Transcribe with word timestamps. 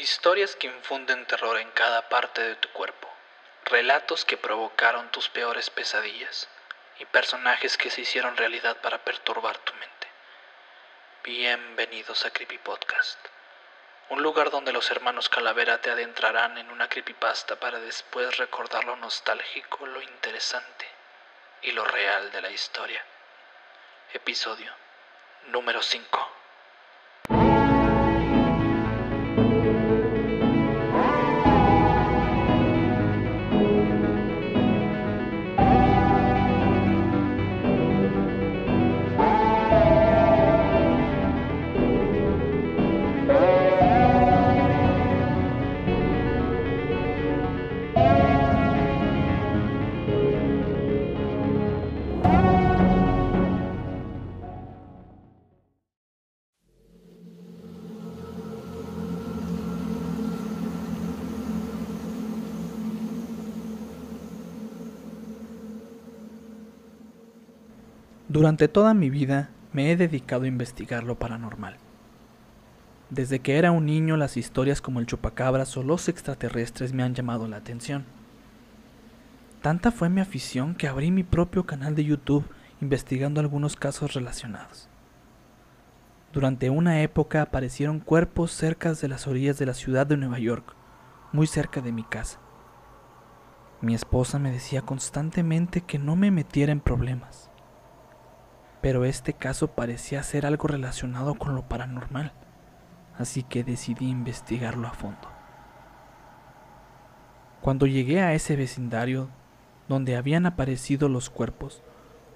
Historias 0.00 0.56
que 0.56 0.66
infunden 0.66 1.26
terror 1.26 1.58
en 1.58 1.70
cada 1.72 2.08
parte 2.08 2.40
de 2.40 2.54
tu 2.54 2.70
cuerpo. 2.70 3.06
Relatos 3.66 4.24
que 4.24 4.38
provocaron 4.38 5.12
tus 5.12 5.28
peores 5.28 5.68
pesadillas. 5.68 6.48
Y 7.00 7.04
personajes 7.04 7.76
que 7.76 7.90
se 7.90 8.00
hicieron 8.00 8.34
realidad 8.38 8.78
para 8.78 9.04
perturbar 9.04 9.58
tu 9.58 9.74
mente. 9.74 10.08
Bienvenidos 11.22 12.24
a 12.24 12.30
Creepy 12.30 12.56
Podcast. 12.56 13.18
Un 14.08 14.22
lugar 14.22 14.50
donde 14.50 14.72
los 14.72 14.90
hermanos 14.90 15.28
Calavera 15.28 15.82
te 15.82 15.90
adentrarán 15.90 16.56
en 16.56 16.70
una 16.70 16.88
creepypasta 16.88 17.56
para 17.56 17.78
después 17.78 18.38
recordar 18.38 18.84
lo 18.84 18.96
nostálgico, 18.96 19.84
lo 19.84 20.00
interesante 20.00 20.88
y 21.60 21.72
lo 21.72 21.84
real 21.84 22.32
de 22.32 22.40
la 22.40 22.50
historia. 22.50 23.04
Episodio 24.14 24.72
número 25.48 25.82
5. 25.82 26.39
Durante 68.30 68.68
toda 68.68 68.94
mi 68.94 69.10
vida 69.10 69.50
me 69.72 69.90
he 69.90 69.96
dedicado 69.96 70.44
a 70.44 70.46
investigar 70.46 71.02
lo 71.02 71.18
paranormal. 71.18 71.78
Desde 73.10 73.40
que 73.40 73.58
era 73.58 73.72
un 73.72 73.86
niño 73.86 74.16
las 74.16 74.36
historias 74.36 74.80
como 74.80 75.00
el 75.00 75.06
chupacabras 75.06 75.76
o 75.76 75.82
los 75.82 76.08
extraterrestres 76.08 76.92
me 76.92 77.02
han 77.02 77.12
llamado 77.12 77.48
la 77.48 77.56
atención. 77.56 78.04
Tanta 79.62 79.90
fue 79.90 80.10
mi 80.10 80.20
afición 80.20 80.76
que 80.76 80.86
abrí 80.86 81.10
mi 81.10 81.24
propio 81.24 81.66
canal 81.66 81.96
de 81.96 82.04
YouTube 82.04 82.44
investigando 82.80 83.40
algunos 83.40 83.74
casos 83.74 84.14
relacionados. 84.14 84.88
Durante 86.32 86.70
una 86.70 87.02
época 87.02 87.42
aparecieron 87.42 87.98
cuerpos 87.98 88.52
cerca 88.52 88.94
de 88.94 89.08
las 89.08 89.26
orillas 89.26 89.58
de 89.58 89.66
la 89.66 89.74
ciudad 89.74 90.06
de 90.06 90.16
Nueva 90.16 90.38
York, 90.38 90.76
muy 91.32 91.48
cerca 91.48 91.80
de 91.80 91.90
mi 91.90 92.04
casa. 92.04 92.38
Mi 93.80 93.92
esposa 93.92 94.38
me 94.38 94.52
decía 94.52 94.82
constantemente 94.82 95.80
que 95.80 95.98
no 95.98 96.14
me 96.14 96.30
metiera 96.30 96.70
en 96.70 96.78
problemas 96.78 97.49
pero 98.80 99.04
este 99.04 99.34
caso 99.34 99.68
parecía 99.68 100.22
ser 100.22 100.46
algo 100.46 100.66
relacionado 100.68 101.34
con 101.34 101.54
lo 101.54 101.68
paranormal, 101.68 102.32
así 103.18 103.42
que 103.42 103.62
decidí 103.62 104.08
investigarlo 104.08 104.88
a 104.88 104.92
fondo. 104.92 105.28
Cuando 107.60 107.86
llegué 107.86 108.22
a 108.22 108.32
ese 108.32 108.56
vecindario 108.56 109.28
donde 109.88 110.16
habían 110.16 110.46
aparecido 110.46 111.08
los 111.08 111.28
cuerpos, 111.28 111.82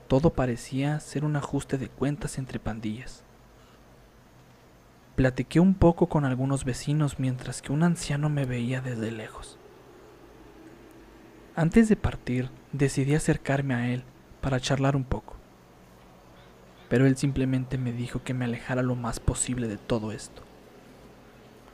todo 0.06 0.30
parecía 0.30 1.00
ser 1.00 1.24
un 1.24 1.36
ajuste 1.36 1.78
de 1.78 1.88
cuentas 1.88 2.36
entre 2.36 2.58
pandillas. 2.58 3.24
Platiqué 5.16 5.60
un 5.60 5.74
poco 5.74 6.08
con 6.08 6.26
algunos 6.26 6.64
vecinos 6.64 7.18
mientras 7.18 7.62
que 7.62 7.72
un 7.72 7.84
anciano 7.84 8.28
me 8.28 8.44
veía 8.44 8.82
desde 8.82 9.12
lejos. 9.12 9.58
Antes 11.56 11.88
de 11.88 11.96
partir, 11.96 12.50
decidí 12.72 13.14
acercarme 13.14 13.74
a 13.74 13.88
él 13.88 14.02
para 14.40 14.60
charlar 14.60 14.96
un 14.96 15.04
poco 15.04 15.36
pero 16.94 17.08
él 17.08 17.16
simplemente 17.16 17.76
me 17.76 17.92
dijo 17.92 18.22
que 18.22 18.34
me 18.34 18.44
alejara 18.44 18.80
lo 18.80 18.94
más 18.94 19.18
posible 19.18 19.66
de 19.66 19.78
todo 19.78 20.12
esto, 20.12 20.44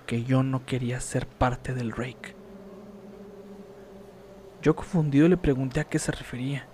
que 0.06 0.24
yo 0.24 0.42
no 0.42 0.64
quería 0.64 0.98
ser 0.98 1.26
parte 1.26 1.74
del 1.74 1.92
rake. 1.92 2.34
Yo 4.62 4.74
confundido 4.74 5.28
le 5.28 5.36
pregunté 5.36 5.78
a 5.78 5.84
qué 5.84 5.98
se 5.98 6.10
refería, 6.10 6.66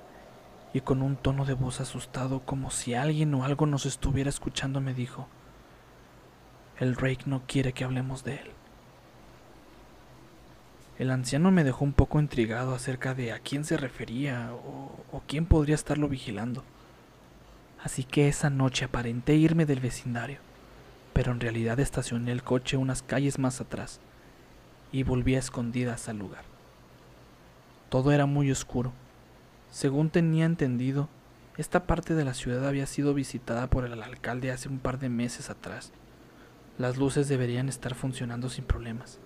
y 0.73 0.81
con 0.81 1.03
un 1.03 1.17
tono 1.17 1.45
de 1.45 1.55
voz 1.55 1.81
asustado, 1.81 2.39
como 2.39 2.71
si 2.71 2.95
alguien 2.95 3.35
o 3.35 3.43
algo 3.43 3.67
nos 3.67 3.85
estuviera 3.85 4.31
escuchando, 4.31 4.81
me 4.81 4.95
dijo, 4.95 5.27
el 6.79 6.95
rake 6.95 7.25
no 7.27 7.43
quiere 7.49 7.73
que 7.73 7.83
hablemos 7.83 8.23
de 8.23 8.35
él. 8.35 8.51
El 11.01 11.11
anciano 11.11 11.51
me 11.51 11.65
dejó 11.65 11.85
un 11.85 11.95
poco 11.95 12.21
intrigado 12.21 12.77
acerca 12.77 13.13
de 13.13 13.33
a 13.33 13.41
quién 13.41 13.65
se 13.65 13.77
refería 13.77 14.53
o, 14.53 14.93
o 15.11 15.23
quién 15.27 15.47
podría 15.47 15.75
estarlo 15.75 16.09
vigilando 16.09 16.63
así 17.83 18.05
que 18.05 18.29
esa 18.29 18.51
noche 18.51 18.85
aparenté 18.85 19.35
irme 19.35 19.67
del 19.67 19.81
vecindario, 19.81 20.39
pero 21.13 21.33
en 21.33 21.41
realidad 21.41 21.81
estacioné 21.81 22.33
el 22.33 22.43
coche 22.43 22.77
unas 22.77 23.03
calles 23.03 23.39
más 23.39 23.61
atrás 23.61 24.01
y 24.93 25.03
volví 25.03 25.35
a 25.35 25.39
escondidas 25.39 26.09
al 26.09 26.19
lugar. 26.19 26.45
Todo 27.89 28.13
era 28.13 28.27
muy 28.27 28.51
oscuro. 28.51 28.93
Según 29.71 30.11
tenía 30.11 30.45
entendido, 30.45 31.09
esta 31.57 31.87
parte 31.87 32.15
de 32.15 32.25
la 32.25 32.35
ciudad 32.35 32.67
había 32.67 32.87
sido 32.87 33.15
visitada 33.15 33.69
por 33.69 33.85
el 33.85 34.03
alcalde 34.03 34.51
hace 34.51 34.69
un 34.69 34.79
par 34.79 34.99
de 34.99 35.09
meses 35.09 35.49
atrás. 35.51 35.93
Las 36.79 36.97
luces 36.97 37.29
deberían 37.29 37.69
estar 37.69 37.95
funcionando 37.95 38.49
sin 38.51 38.65
problemas. 38.65 39.19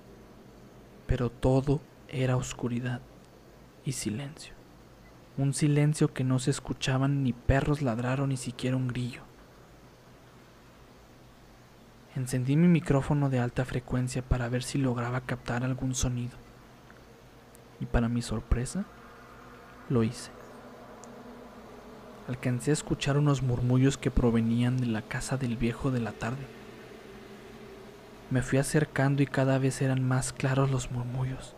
Pero 1.07 1.31
todo 1.31 1.81
era 2.09 2.37
oscuridad 2.37 3.01
y 3.85 3.93
silencio 3.93 4.60
un 5.41 5.55
silencio 5.55 6.13
que 6.13 6.23
no 6.23 6.39
se 6.39 6.51
escuchaban 6.51 7.23
ni 7.25 7.33
perros 7.33 7.81
ladraron 7.81 8.29
ni 8.29 8.37
siquiera 8.37 8.77
un 8.77 8.89
grillo. 8.89 9.23
Encendí 12.15 12.57
mi 12.57 12.69
micrófono 12.69 13.31
de 13.31 13.39
alta 13.39 13.65
frecuencia 13.65 14.21
para 14.21 14.51
ver 14.51 14.63
si 14.63 14.77
lograba 14.77 15.23
captar 15.23 15.65
algún 15.65 15.95
sonido. 15.95 16.37
Y 17.81 17.87
para 17.87 18.11
mi 18.11 18.21
sorpresa, 18.21 18.85
lo 19.89 20.03
hice. 20.03 20.31
Alcancé 22.29 22.73
a 22.73 22.75
escuchar 22.75 23.17
unos 23.17 23.43
murmullos 23.43 23.97
que 23.97 24.11
provenían 24.11 24.77
de 24.77 24.87
la 24.87 25.01
casa 25.01 25.39
del 25.39 25.57
viejo 25.57 25.91
de 25.91 26.01
la 26.01 26.13
tarde. 26.13 26.45
Me 28.29 28.43
fui 28.43 28.59
acercando 28.59 29.23
y 29.23 29.27
cada 29.27 29.59
vez 29.59 29.81
eran 29.81 30.07
más 30.07 30.35
claros 30.35 30.71
los 30.71 30.91
murmullos. 30.91 31.57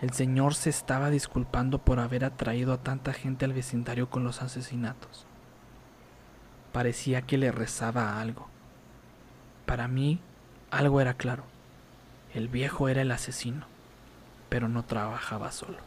El 0.00 0.12
Señor 0.12 0.54
se 0.54 0.70
estaba 0.70 1.10
disculpando 1.10 1.78
por 1.78 1.98
haber 1.98 2.24
atraído 2.24 2.72
a 2.72 2.78
tanta 2.78 3.12
gente 3.12 3.44
al 3.44 3.52
vecindario 3.52 4.08
con 4.08 4.22
los 4.22 4.42
asesinatos. 4.42 5.26
Parecía 6.72 7.22
que 7.22 7.36
le 7.36 7.50
rezaba 7.50 8.20
algo. 8.20 8.46
Para 9.66 9.88
mí, 9.88 10.20
algo 10.70 11.00
era 11.00 11.14
claro. 11.14 11.42
El 12.32 12.46
viejo 12.46 12.88
era 12.88 13.02
el 13.02 13.10
asesino, 13.10 13.66
pero 14.48 14.68
no 14.68 14.84
trabajaba 14.84 15.50
solo. 15.50 15.78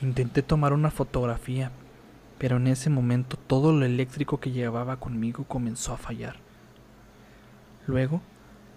Intenté 0.00 0.42
tomar 0.42 0.72
una 0.72 0.90
fotografía, 0.90 1.72
pero 2.38 2.56
en 2.56 2.68
ese 2.68 2.88
momento 2.88 3.36
todo 3.36 3.72
lo 3.72 3.84
eléctrico 3.84 4.40
que 4.40 4.50
llevaba 4.50 4.96
conmigo 4.96 5.44
comenzó 5.44 5.92
a 5.92 5.98
fallar. 5.98 6.36
Luego, 7.86 8.22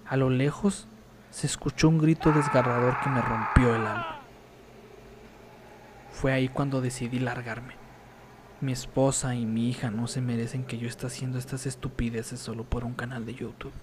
a 0.05 0.17
lo 0.17 0.29
lejos, 0.29 0.87
se 1.29 1.47
escuchó 1.47 1.89
un 1.89 1.97
grito 1.97 2.31
desgarrador 2.31 2.99
que 3.01 3.09
me 3.09 3.21
rompió 3.21 3.75
el 3.75 3.81
alma. 3.81 4.19
Fue 6.11 6.33
ahí 6.33 6.47
cuando 6.47 6.81
decidí 6.81 7.19
largarme. 7.19 7.75
Mi 8.59 8.71
esposa 8.71 9.35
y 9.35 9.45
mi 9.45 9.69
hija 9.69 9.91
no 9.91 10.07
se 10.07 10.21
merecen 10.21 10.63
que 10.63 10.79
yo 10.79 10.87
esté 10.87 11.05
haciendo 11.05 11.37
estas 11.37 11.65
estupideces 11.65 12.39
solo 12.39 12.63
por 12.63 12.85
un 12.85 12.93
canal 12.93 13.25
de 13.25 13.35
YouTube. 13.35 13.73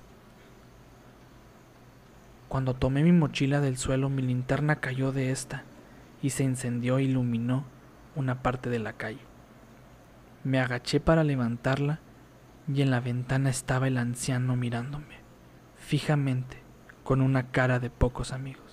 Cuando 2.49 2.75
tomé 2.75 3.03
mi 3.05 3.13
mochila 3.13 3.61
del 3.61 3.77
suelo, 3.77 4.09
mi 4.09 4.23
linterna 4.23 4.77
cayó 4.77 5.13
de 5.13 5.31
esta 5.31 5.63
y 6.23 6.31
se 6.31 6.45
encendió 6.45 6.99
e 6.99 7.05
iluminó 7.05 7.65
una 8.17 8.43
parte 8.43 8.69
de 8.71 8.81
la 8.81 8.95
calle. 8.95 9.21
Me 10.43 10.61
agaché 10.61 10.99
para 10.99 11.23
levantarla 11.23 12.01
y 12.67 12.83
en 12.83 12.91
la 12.91 13.01
ventana 13.01 13.51
estaba 13.51 13.87
el 13.87 13.99
anciano 13.99 14.57
mirándome 14.57 15.23
fijamente 15.77 16.64
con 17.05 17.21
una 17.21 17.51
cara 17.51 17.79
de 17.79 17.91
pocos 17.91 18.33
amigos. 18.33 18.65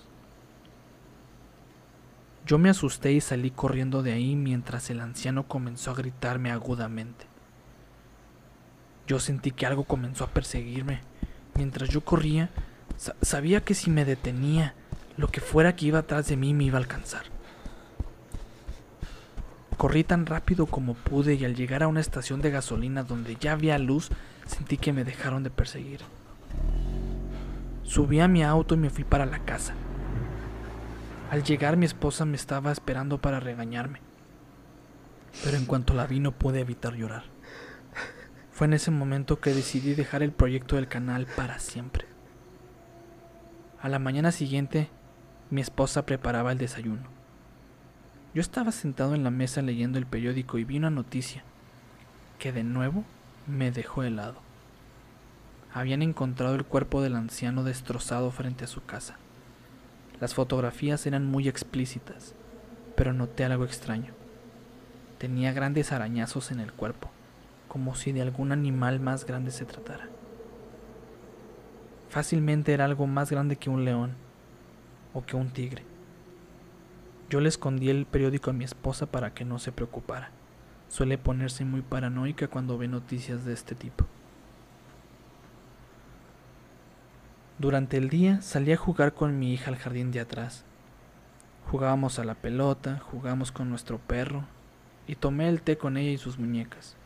Yo 2.44 2.58
me 2.58 2.70
asusté 2.70 3.12
y 3.12 3.20
salí 3.20 3.50
corriendo 3.50 4.02
de 4.02 4.12
ahí 4.12 4.34
mientras 4.34 4.90
el 4.90 5.00
anciano 5.00 5.46
comenzó 5.46 5.92
a 5.92 5.94
gritarme 5.94 6.50
agudamente. 6.50 7.26
Yo 9.06 9.20
sentí 9.20 9.52
que 9.52 9.66
algo 9.66 9.84
comenzó 9.84 10.24
a 10.24 10.30
perseguirme. 10.30 11.02
Mientras 11.54 11.90
yo 11.90 12.00
corría, 12.00 12.50
sabía 13.20 13.62
que 13.62 13.74
si 13.74 13.90
me 13.90 14.04
detenía, 14.04 14.74
lo 15.16 15.28
que 15.28 15.40
fuera 15.40 15.76
que 15.76 15.86
iba 15.86 16.00
atrás 16.00 16.26
de 16.28 16.36
mí 16.36 16.54
me 16.54 16.64
iba 16.64 16.78
a 16.78 16.80
alcanzar. 16.80 17.24
Corrí 19.76 20.04
tan 20.04 20.26
rápido 20.26 20.66
como 20.66 20.94
pude 20.94 21.34
y 21.34 21.44
al 21.44 21.54
llegar 21.54 21.82
a 21.82 21.88
una 21.88 22.00
estación 22.00 22.40
de 22.40 22.50
gasolina 22.50 23.02
donde 23.02 23.36
ya 23.36 23.52
había 23.52 23.78
luz, 23.78 24.10
sentí 24.46 24.78
que 24.78 24.92
me 24.92 25.04
dejaron 25.04 25.42
de 25.42 25.50
perseguir. 25.50 26.00
Subí 27.92 28.20
a 28.20 28.26
mi 28.26 28.42
auto 28.42 28.74
y 28.74 28.78
me 28.78 28.88
fui 28.88 29.04
para 29.04 29.26
la 29.26 29.40
casa. 29.40 29.74
Al 31.30 31.44
llegar 31.44 31.76
mi 31.76 31.84
esposa 31.84 32.24
me 32.24 32.36
estaba 32.36 32.72
esperando 32.72 33.20
para 33.20 33.38
regañarme, 33.38 34.00
pero 35.44 35.58
en 35.58 35.66
cuanto 35.66 35.92
la 35.92 36.06
vi 36.06 36.18
no 36.18 36.32
pude 36.32 36.60
evitar 36.60 36.94
llorar. 36.94 37.24
Fue 38.50 38.66
en 38.66 38.72
ese 38.72 38.90
momento 38.90 39.40
que 39.40 39.52
decidí 39.52 39.92
dejar 39.92 40.22
el 40.22 40.32
proyecto 40.32 40.76
del 40.76 40.88
canal 40.88 41.26
para 41.36 41.58
siempre. 41.58 42.06
A 43.82 43.90
la 43.90 43.98
mañana 43.98 44.32
siguiente, 44.32 44.88
mi 45.50 45.60
esposa 45.60 46.06
preparaba 46.06 46.50
el 46.50 46.56
desayuno. 46.56 47.10
Yo 48.32 48.40
estaba 48.40 48.72
sentado 48.72 49.14
en 49.14 49.22
la 49.22 49.30
mesa 49.30 49.60
leyendo 49.60 49.98
el 49.98 50.06
periódico 50.06 50.56
y 50.56 50.64
vi 50.64 50.78
una 50.78 50.88
noticia 50.88 51.44
que 52.38 52.52
de 52.52 52.64
nuevo 52.64 53.04
me 53.46 53.70
dejó 53.70 54.02
helado. 54.02 54.41
Habían 55.74 56.02
encontrado 56.02 56.54
el 56.54 56.64
cuerpo 56.64 57.00
del 57.00 57.16
anciano 57.16 57.64
destrozado 57.64 58.30
frente 58.30 58.64
a 58.64 58.68
su 58.68 58.84
casa. 58.84 59.16
Las 60.20 60.34
fotografías 60.34 61.06
eran 61.06 61.24
muy 61.24 61.48
explícitas, 61.48 62.34
pero 62.94 63.14
noté 63.14 63.44
algo 63.44 63.64
extraño. 63.64 64.12
Tenía 65.16 65.52
grandes 65.52 65.90
arañazos 65.90 66.50
en 66.50 66.60
el 66.60 66.72
cuerpo, 66.72 67.10
como 67.68 67.94
si 67.94 68.12
de 68.12 68.20
algún 68.20 68.52
animal 68.52 69.00
más 69.00 69.24
grande 69.24 69.50
se 69.50 69.64
tratara. 69.64 70.08
Fácilmente 72.10 72.74
era 72.74 72.84
algo 72.84 73.06
más 73.06 73.30
grande 73.30 73.56
que 73.56 73.70
un 73.70 73.86
león 73.86 74.12
o 75.14 75.24
que 75.24 75.36
un 75.36 75.48
tigre. 75.48 75.84
Yo 77.30 77.40
le 77.40 77.48
escondí 77.48 77.88
el 77.88 78.04
periódico 78.04 78.50
a 78.50 78.52
mi 78.52 78.64
esposa 78.64 79.06
para 79.06 79.32
que 79.32 79.46
no 79.46 79.58
se 79.58 79.72
preocupara. 79.72 80.32
Suele 80.90 81.16
ponerse 81.16 81.64
muy 81.64 81.80
paranoica 81.80 82.48
cuando 82.48 82.76
ve 82.76 82.88
noticias 82.88 83.46
de 83.46 83.54
este 83.54 83.74
tipo. 83.74 84.04
Durante 87.62 87.96
el 87.96 88.08
día 88.08 88.42
salí 88.42 88.72
a 88.72 88.76
jugar 88.76 89.14
con 89.14 89.38
mi 89.38 89.54
hija 89.54 89.70
al 89.70 89.76
jardín 89.76 90.10
de 90.10 90.18
atrás. 90.18 90.64
Jugábamos 91.70 92.18
a 92.18 92.24
la 92.24 92.34
pelota, 92.34 92.98
jugamos 92.98 93.52
con 93.52 93.70
nuestro 93.70 93.98
perro 93.98 94.42
y 95.06 95.14
tomé 95.14 95.48
el 95.48 95.62
té 95.62 95.78
con 95.78 95.96
ella 95.96 96.10
y 96.10 96.18
sus 96.18 96.40
muñecas. 96.40 96.96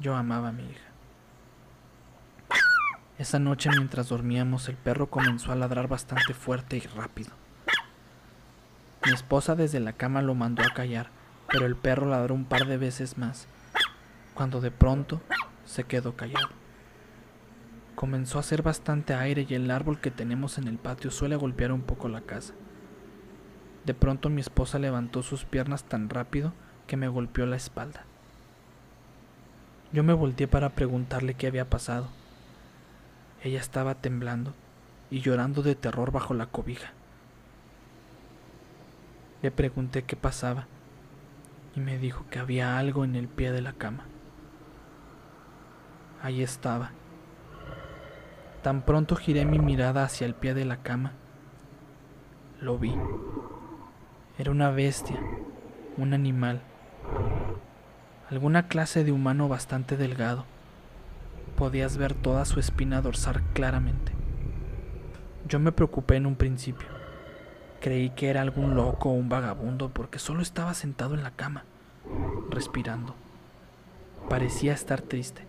Yo 0.00 0.14
amaba 0.14 0.48
a 0.48 0.52
mi 0.52 0.64
hija. 0.64 0.90
Esa 3.16 3.38
noche 3.38 3.70
mientras 3.70 4.10
dormíamos 4.10 4.68
el 4.68 4.76
perro 4.76 5.08
comenzó 5.08 5.50
a 5.50 5.56
ladrar 5.56 5.88
bastante 5.88 6.34
fuerte 6.34 6.76
y 6.76 6.80
rápido. 6.80 7.30
Mi 9.06 9.14
esposa 9.14 9.54
desde 9.54 9.80
la 9.80 9.94
cama 9.94 10.20
lo 10.20 10.34
mandó 10.34 10.62
a 10.62 10.74
callar, 10.74 11.08
pero 11.50 11.64
el 11.64 11.74
perro 11.74 12.04
ladró 12.04 12.34
un 12.34 12.44
par 12.44 12.66
de 12.66 12.76
veces 12.76 13.16
más, 13.16 13.46
cuando 14.34 14.60
de 14.60 14.72
pronto 14.72 15.22
se 15.64 15.84
quedó 15.84 16.16
callado. 16.16 16.61
Comenzó 17.94 18.38
a 18.38 18.40
hacer 18.40 18.62
bastante 18.62 19.14
aire 19.14 19.46
y 19.48 19.54
el 19.54 19.70
árbol 19.70 20.00
que 20.00 20.10
tenemos 20.10 20.58
en 20.58 20.68
el 20.68 20.78
patio 20.78 21.10
suele 21.10 21.36
golpear 21.36 21.72
un 21.72 21.82
poco 21.82 22.08
la 22.08 22.22
casa. 22.22 22.54
De 23.84 23.94
pronto 23.94 24.28
mi 24.30 24.40
esposa 24.40 24.78
levantó 24.78 25.22
sus 25.22 25.44
piernas 25.44 25.84
tan 25.84 26.08
rápido 26.08 26.52
que 26.86 26.96
me 26.96 27.08
golpeó 27.08 27.46
la 27.46 27.56
espalda. 27.56 28.04
Yo 29.92 30.02
me 30.02 30.12
volteé 30.12 30.48
para 30.48 30.70
preguntarle 30.70 31.34
qué 31.34 31.48
había 31.48 31.68
pasado 31.68 32.08
ella 33.42 33.58
estaba 33.58 33.96
temblando 33.96 34.54
y 35.10 35.20
llorando 35.20 35.62
de 35.62 35.74
terror 35.74 36.12
bajo 36.12 36.32
la 36.32 36.46
cobija. 36.46 36.92
Le 39.42 39.50
pregunté 39.50 40.04
qué 40.04 40.14
pasaba 40.14 40.68
y 41.74 41.80
me 41.80 41.98
dijo 41.98 42.24
que 42.30 42.38
había 42.38 42.78
algo 42.78 43.04
en 43.04 43.16
el 43.16 43.26
pie 43.26 43.50
de 43.50 43.60
la 43.60 43.72
cama. 43.72 44.04
Ahí 46.22 46.42
estaba. 46.42 46.92
Tan 48.62 48.82
pronto 48.82 49.16
giré 49.16 49.44
mi 49.44 49.58
mirada 49.58 50.04
hacia 50.04 50.26
el 50.26 50.34
pie 50.34 50.54
de 50.54 50.64
la 50.64 50.78
cama, 50.78 51.12
lo 52.60 52.78
vi. 52.78 52.94
Era 54.38 54.50
una 54.50 54.70
bestia, 54.70 55.20
un 55.96 56.14
animal, 56.14 56.62
alguna 58.30 58.68
clase 58.68 59.04
de 59.04 59.12
humano 59.12 59.48
bastante 59.48 59.96
delgado 59.96 60.46
podías 61.62 61.96
ver 61.96 62.14
toda 62.14 62.44
su 62.44 62.58
espina 62.58 63.00
dorsal 63.00 63.40
claramente. 63.52 64.12
Yo 65.46 65.60
me 65.60 65.70
preocupé 65.70 66.16
en 66.16 66.26
un 66.26 66.34
principio. 66.34 66.88
Creí 67.80 68.10
que 68.10 68.30
era 68.30 68.40
algún 68.40 68.74
loco 68.74 69.10
o 69.10 69.12
un 69.12 69.28
vagabundo 69.28 69.88
porque 69.90 70.18
solo 70.18 70.42
estaba 70.42 70.74
sentado 70.74 71.14
en 71.14 71.22
la 71.22 71.30
cama, 71.30 71.64
respirando. 72.50 73.14
Parecía 74.28 74.72
estar 74.72 75.02
triste. 75.02 75.46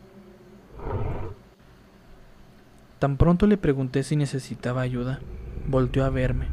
Tan 3.04 3.18
pronto 3.18 3.48
le 3.48 3.58
pregunté 3.58 4.02
si 4.04 4.16
necesitaba 4.16 4.80
ayuda, 4.80 5.20
volteó 5.68 6.06
a 6.06 6.10
verme 6.10 6.48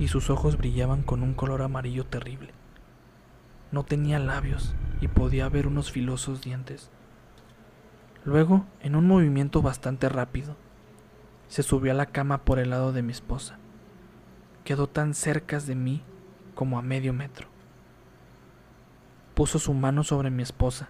y 0.00 0.08
sus 0.08 0.28
ojos 0.28 0.58
brillaban 0.58 1.04
con 1.04 1.22
un 1.22 1.34
color 1.34 1.62
amarillo 1.62 2.04
terrible. 2.04 2.50
No 3.70 3.84
tenía 3.84 4.18
labios 4.18 4.74
y 5.00 5.06
podía 5.06 5.48
ver 5.48 5.68
unos 5.68 5.92
filosos 5.92 6.42
dientes. 6.42 6.90
Luego, 8.24 8.66
en 8.80 8.96
un 8.96 9.06
movimiento 9.06 9.62
bastante 9.62 10.08
rápido, 10.08 10.56
se 11.46 11.62
subió 11.62 11.92
a 11.92 11.94
la 11.94 12.06
cama 12.06 12.38
por 12.38 12.58
el 12.58 12.70
lado 12.70 12.92
de 12.92 13.02
mi 13.02 13.12
esposa. 13.12 13.60
Quedó 14.64 14.88
tan 14.88 15.14
cerca 15.14 15.60
de 15.60 15.76
mí 15.76 16.02
como 16.56 16.76
a 16.76 16.82
medio 16.82 17.12
metro. 17.12 17.46
Puso 19.34 19.60
su 19.60 19.72
mano 19.74 20.02
sobre 20.02 20.30
mi 20.30 20.42
esposa 20.42 20.88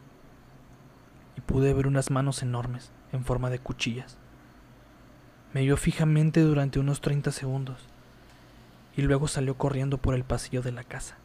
y 1.37 1.43
pude 1.43 1.75
ver 1.75 1.87
unas 1.87 2.11
manos 2.11 2.43
enormes 2.43 2.91
en 3.13 3.23
forma 3.27 3.51
de 3.51 3.59
cuchillas. 3.59 4.19
Me 5.55 5.63
vio 5.63 5.77
fijamente 5.77 6.41
durante 6.41 6.81
unos 6.81 7.01
30 7.01 7.31
segundos 7.31 7.79
y 8.97 9.03
luego 9.03 9.29
salió 9.29 9.57
corriendo 9.57 9.99
por 9.99 10.17
el 10.17 10.25
pasillo 10.25 10.63
de 10.63 10.73
la 10.73 10.83
casa. 10.83 11.17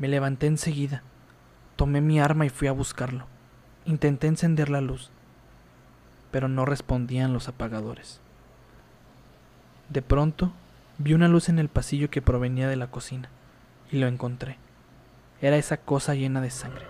Me 0.00 0.08
levanté 0.08 0.48
enseguida, 0.48 1.04
tomé 1.76 2.00
mi 2.00 2.18
arma 2.18 2.46
y 2.46 2.50
fui 2.50 2.66
a 2.66 2.72
buscarlo. 2.72 3.26
Intenté 3.84 4.26
encender 4.26 4.70
la 4.70 4.80
luz, 4.80 5.10
pero 6.32 6.48
no 6.48 6.64
respondían 6.64 7.32
los 7.32 7.46
apagadores. 7.46 8.20
De 9.88 10.02
pronto, 10.02 10.52
vi 10.98 11.14
una 11.14 11.28
luz 11.28 11.48
en 11.48 11.60
el 11.60 11.68
pasillo 11.68 12.10
que 12.10 12.22
provenía 12.22 12.68
de 12.68 12.74
la 12.74 12.90
cocina, 12.90 13.28
y 13.92 13.98
lo 13.98 14.08
encontré. 14.08 14.58
Era 15.40 15.56
esa 15.56 15.76
cosa 15.76 16.16
llena 16.16 16.40
de 16.40 16.50
sangre. 16.50 16.86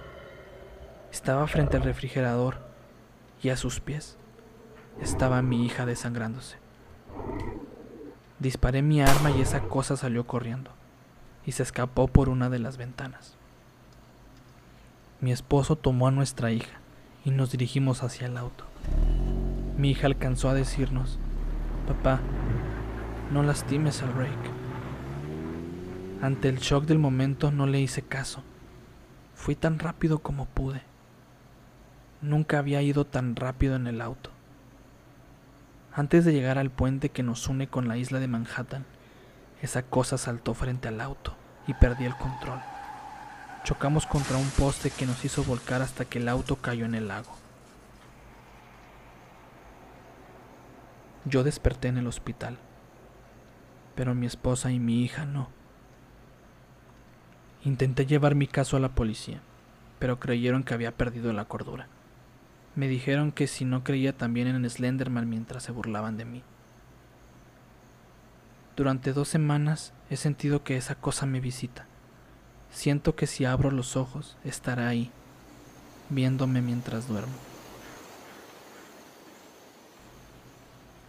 Estaba 1.12 1.46
frente 1.46 1.76
al 1.76 1.82
refrigerador, 1.82 2.56
y 3.42 3.50
a 3.50 3.58
sus 3.58 3.80
pies 3.80 4.16
estaba 5.00 5.43
mi 5.43 5.64
hija 5.64 5.87
desangrándose. 5.87 6.56
Disparé 8.38 8.82
mi 8.82 9.00
arma 9.00 9.30
y 9.30 9.40
esa 9.40 9.62
cosa 9.62 9.97
salió 9.97 10.26
corriendo, 10.26 10.70
y 11.44 11.52
se 11.52 11.62
escapó 11.62 12.09
por 12.09 12.28
una 12.28 12.50
de 12.50 12.59
las 12.59 12.76
ventanas. 12.76 13.37
Mi 15.20 15.32
esposo 15.32 15.76
tomó 15.76 16.09
a 16.09 16.11
nuestra 16.11 16.52
hija 16.52 16.78
y 17.25 17.30
nos 17.30 17.50
dirigimos 17.50 18.02
hacia 18.02 18.26
el 18.26 18.37
auto. 18.37 18.64
Mi 19.78 19.90
hija 19.90 20.06
alcanzó 20.06 20.50
a 20.50 20.54
decirnos, 20.54 21.18
papá, 21.87 22.20
no 23.32 23.42
lastimes 23.42 24.02
al 24.02 24.12
Rake. 24.12 24.50
Ante 26.20 26.49
el 26.49 26.59
shock 26.59 26.85
del 26.85 26.99
momento 26.99 27.50
no 27.50 27.66
le 27.66 27.80
hice 27.80 28.02
caso. 28.02 28.42
Fui 29.35 29.54
tan 29.54 29.78
rápido 29.78 30.18
como 30.18 30.47
pude. 30.47 30.82
Nunca 32.23 32.59
había 32.59 32.82
ido 32.82 33.04
tan 33.04 33.37
rápido 33.37 33.76
en 33.76 33.87
el 33.87 34.00
auto. 34.00 34.30
Antes 35.96 36.26
de 36.26 36.34
llegar 36.34 36.58
al 36.58 36.68
puente 36.68 37.08
que 37.08 37.22
nos 37.22 37.48
une 37.48 37.68
con 37.68 37.88
la 37.88 37.96
isla 37.96 38.20
de 38.20 38.28
Manhattan, 38.28 38.84
esa 39.62 39.82
cosa 39.82 40.18
saltó 40.18 40.52
frente 40.52 40.88
al 40.88 41.00
auto 41.00 41.34
y 41.66 41.72
perdí 41.72 42.04
el 42.04 42.14
control. 42.14 42.60
Chocamos 43.64 44.04
contra 44.04 44.36
un 44.36 44.50
poste 44.50 44.90
que 44.90 45.06
nos 45.06 45.24
hizo 45.24 45.42
volcar 45.42 45.80
hasta 45.80 46.04
que 46.04 46.18
el 46.18 46.28
auto 46.28 46.56
cayó 46.56 46.84
en 46.84 46.94
el 46.94 47.08
lago. 47.08 47.30
Yo 51.24 51.42
desperté 51.44 51.88
en 51.88 51.96
el 51.96 52.06
hospital, 52.06 52.58
pero 53.94 54.14
mi 54.14 54.26
esposa 54.26 54.70
y 54.70 54.78
mi 54.78 55.02
hija 55.02 55.24
no. 55.24 55.48
Intenté 57.64 58.04
llevar 58.04 58.34
mi 58.34 58.46
caso 58.46 58.76
a 58.76 58.80
la 58.80 58.90
policía, 58.90 59.40
pero 59.98 60.20
creyeron 60.20 60.62
que 60.62 60.74
había 60.74 60.92
perdido 60.92 61.32
la 61.32 61.46
cordura. 61.46 61.88
Me 62.76 62.87
dijeron 62.87 63.33
que 63.33 63.49
si 63.49 63.64
no 63.64 63.83
creía 63.83 64.16
también 64.16 64.47
en 64.47 64.68
Slenderman 64.68 65.28
mientras 65.28 65.64
se 65.64 65.73
burlaban 65.73 66.16
de 66.16 66.25
mí. 66.25 66.42
Durante 68.76 69.12
dos 69.12 69.28
semanas 69.28 69.92
he 70.11 70.16
sentido 70.16 70.62
que 70.62 70.76
esa 70.76 70.95
cosa 70.95 71.26
me 71.26 71.40
visita 71.40 71.87
Siento 72.76 73.16
que 73.16 73.26
si 73.26 73.47
abro 73.47 73.71
los 73.71 73.97
ojos 73.97 74.37
estará 74.45 74.88
ahí, 74.88 75.11
viéndome 76.11 76.61
mientras 76.61 77.09
duermo. 77.09 77.33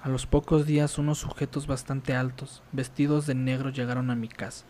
A 0.02 0.08
los 0.08 0.26
pocos 0.26 0.66
días 0.66 0.98
unos 0.98 1.18
sujetos 1.18 1.68
bastante 1.68 2.16
altos, 2.16 2.64
vestidos 2.72 3.26
de 3.28 3.36
negro, 3.36 3.70
llegaron 3.70 4.10
a 4.12 4.16
mi 4.16 4.30
casa. 4.30 4.64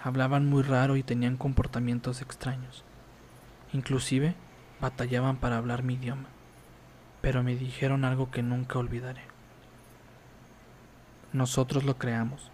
Hablaban 0.00 0.46
muy 0.46 0.62
raro 0.62 0.96
y 0.96 1.02
tenían 1.02 1.36
comportamientos 1.36 2.22
extraños. 2.22 2.84
Inclusive 3.72 4.36
batallaban 4.80 5.36
para 5.36 5.56
hablar 5.56 5.82
mi 5.82 5.94
idioma, 5.94 6.28
pero 7.20 7.42
me 7.42 7.56
dijeron 7.56 8.04
algo 8.04 8.30
que 8.30 8.42
nunca 8.42 8.78
olvidaré. 8.78 9.22
nosotros 11.32 11.84
lo 11.84 11.98
creamos, 11.98 12.50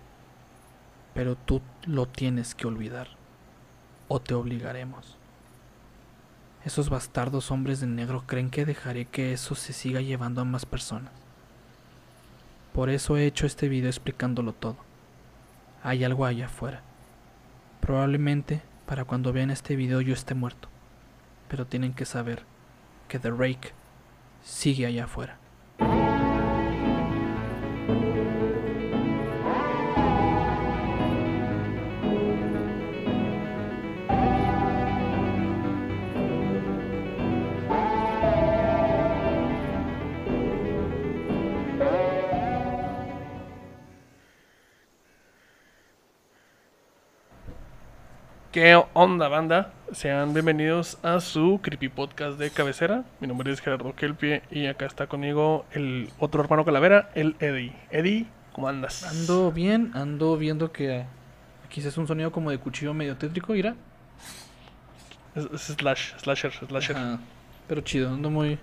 pero 1.15 1.37
tú 1.37 1.63
lo 1.87 2.07
tienes 2.07 2.55
que 2.55 2.67
olvidar, 2.67 3.09
o 4.09 4.21
te 4.21 4.35
obligaremos. 4.35 5.17
Esos 6.65 6.91
bastardos 6.91 7.51
hombres 7.51 7.81
de 7.81 7.87
negro 7.87 8.25
creen 8.27 8.51
que 8.51 8.65
dejaré 8.65 9.05
que 9.05 9.33
eso 9.33 9.55
se 9.55 9.73
siga 9.73 10.01
llevando 10.01 10.41
a 10.41 10.45
más 10.45 10.65
personas. 10.65 11.13
Por 12.73 12.89
eso 12.89 13.17
he 13.17 13.27
hecho 13.27 13.47
este 13.47 13.69
video 13.69 13.91
explicándolo 13.91 14.53
todo. 14.53 14.77
Hay 15.83 16.05
algo 16.05 16.25
allá 16.25 16.47
afuera. 16.47 16.83
Probablemente 17.81 18.63
para 18.87 19.05
cuando 19.05 19.33
vean 19.33 19.51
este 19.51 19.77
video 19.77 20.01
yo 20.01 20.15
esté 20.15 20.35
muerto. 20.35 20.72
Pero 21.53 21.67
tienen 21.67 21.93
que 21.93 22.07
saber 22.07 22.45
que 23.09 23.19
The 23.19 23.31
Rake 23.31 23.73
sigue 24.43 24.87
allá 24.87 25.05
afuera. 25.05 25.37
¿Qué 48.51 48.75
onda, 48.95 49.29
banda? 49.29 49.75
Sean 49.93 50.33
bienvenidos 50.33 50.97
a 51.03 51.21
su 51.21 51.61
creepy 51.63 51.91
podcast 51.91 52.39
de 52.39 52.51
cabecera. 52.51 53.05
Mi 53.21 53.29
nombre 53.29 53.53
es 53.53 53.61
Gerardo 53.61 53.95
Kelpie 53.95 54.43
y 54.51 54.65
acá 54.65 54.87
está 54.87 55.07
conmigo 55.07 55.67
el 55.73 56.09
otro 56.19 56.43
hermano 56.43 56.65
calavera, 56.65 57.11
el 57.15 57.37
Eddie. 57.41 57.75
Eddie, 57.91 58.27
¿cómo 58.53 58.69
andas? 58.69 59.05
Ando 59.05 59.53
bien, 59.53 59.91
ando 59.93 60.39
viendo 60.39 60.73
que 60.73 61.05
aquí 61.67 61.83
se 61.83 61.89
hace 61.89 62.01
un 62.01 62.07
sonido 62.07 62.33
como 62.33 62.51
de 62.51 62.57
cuchillo 62.57 62.95
medio 62.95 63.19
tétrico, 63.19 63.55
¿ira? 63.55 63.75
Es, 65.35 65.45
es 65.45 65.77
slash, 65.77 66.15
slasher, 66.17 66.53
slasher. 66.53 66.97
Ajá, 66.97 67.21
Pero 67.69 67.83
chido, 67.83 68.09
ando 68.09 68.31
muy, 68.31 68.59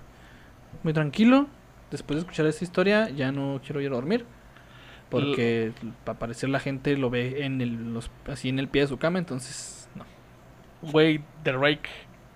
muy 0.81 0.93
tranquilo. 0.93 1.45
Después 1.91 2.15
de 2.15 2.21
escuchar 2.21 2.47
esta 2.47 2.63
historia, 2.63 3.07
ya 3.09 3.31
no 3.31 3.61
quiero 3.63 3.81
ir 3.81 3.91
a 3.91 3.95
dormir. 3.95 4.25
Porque 5.11 5.73
para 6.05 6.17
parecer 6.17 6.49
la 6.49 6.59
gente 6.59 6.97
lo 6.97 7.11
ve 7.11 7.45
en 7.45 7.61
el, 7.61 7.93
los, 7.93 8.09
así 8.27 8.49
en 8.49 8.57
el 8.57 8.67
pie 8.67 8.81
de 8.81 8.87
su 8.87 8.97
cama, 8.97 9.19
entonces. 9.19 9.78
Güey, 10.81 11.21
The 11.43 11.51
Rake. 11.53 11.89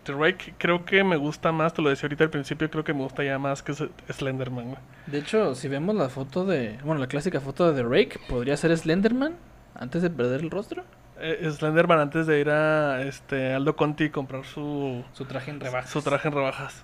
The 0.03 0.13
Rake 0.13 0.53
creo 0.57 0.83
que 0.83 1.01
me 1.03 1.15
gusta 1.15 1.51
más, 1.53 1.73
te 1.73 1.81
lo 1.81 1.89
decía 1.89 2.07
ahorita 2.07 2.25
al 2.25 2.29
principio, 2.29 2.69
creo 2.69 2.83
que 2.83 2.93
me 2.93 2.99
gusta 3.03 3.23
ya 3.23 3.39
más 3.39 3.63
que 3.63 3.73
Slenderman, 3.73 4.65
güey. 4.65 4.77
De 5.07 5.19
hecho, 5.19 5.55
si 5.55 5.69
vemos 5.69 5.95
la 5.95 6.09
foto 6.09 6.45
de, 6.45 6.77
bueno, 6.83 6.99
la 6.99 7.07
clásica 7.07 7.39
foto 7.39 7.71
de 7.71 7.81
The 7.81 7.87
Rake, 7.87 8.19
podría 8.27 8.57
ser 8.57 8.77
Slenderman 8.77 9.35
antes 9.75 10.01
de 10.01 10.09
perder 10.09 10.41
el 10.41 10.51
rostro. 10.51 10.83
Eh, 11.21 11.49
Slenderman 11.49 11.99
antes 11.99 12.27
de 12.27 12.39
ir 12.41 12.49
a 12.49 13.01
este 13.03 13.53
Aldo 13.53 13.77
Conti 13.77 14.05
y 14.05 14.09
comprar 14.09 14.43
su, 14.43 15.05
Su 15.13 15.23
traje 15.23 15.51
en 15.51 15.61
rebajas. 15.61 15.89
su 15.89 16.01
traje 16.01 16.27
en 16.27 16.33
rebajas. 16.33 16.83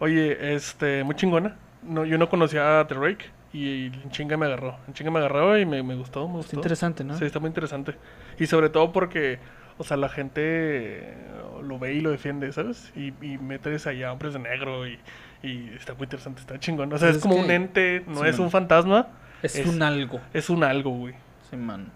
Oye, 0.00 0.54
este, 0.54 1.04
muy 1.04 1.14
chingona. 1.14 1.56
No, 1.82 2.04
yo 2.04 2.18
no 2.18 2.28
conocía 2.28 2.80
a 2.80 2.86
The 2.86 2.94
Rake 2.94 3.26
y, 3.52 3.86
en 3.86 4.10
chinga 4.10 4.36
me 4.36 4.46
agarró. 4.46 4.76
En 4.88 4.94
chinga 4.94 5.10
me 5.12 5.18
agarró 5.20 5.56
y 5.58 5.66
me, 5.66 5.82
me 5.82 5.94
gustó, 5.94 6.22
me 6.26 6.34
Está 6.34 6.36
gustó. 6.38 6.56
interesante, 6.56 7.04
¿no? 7.04 7.16
Sí, 7.16 7.24
está 7.24 7.38
muy 7.38 7.48
interesante. 7.48 7.94
Y 8.38 8.46
sobre 8.46 8.68
todo 8.70 8.92
porque, 8.92 9.38
o 9.82 9.84
sea, 9.84 9.96
la 9.96 10.08
gente 10.08 10.40
eh, 10.44 11.14
lo 11.62 11.78
ve 11.78 11.94
y 11.94 12.00
lo 12.00 12.10
defiende, 12.10 12.50
¿sabes? 12.52 12.92
Y, 12.96 13.08
y 13.24 13.38
metes 13.38 13.86
allá 13.86 14.12
hombres 14.12 14.32
de 14.32 14.38
negro 14.38 14.86
y, 14.86 14.98
y 15.42 15.70
está 15.76 15.94
muy 15.94 16.04
interesante, 16.04 16.40
está 16.40 16.58
chingón. 16.58 16.92
O 16.92 16.98
sea, 16.98 17.08
Pues 17.08 17.10
es, 17.10 17.16
es 17.16 17.22
como 17.22 17.36
un 17.36 17.50
ente, 17.50 18.02
no 18.06 18.22
sí, 18.22 18.28
es 18.28 18.36
man. 18.38 18.44
un 18.46 18.50
fantasma, 18.50 19.08
es, 19.42 19.56
es- 19.56 19.66
un 19.66 19.82
algo. 19.82 20.20
es 20.32 20.48
un 20.50 20.64
algo, 20.64 20.90
güey. 20.90 21.14
Sí, 21.50 21.56
man. 21.56 21.90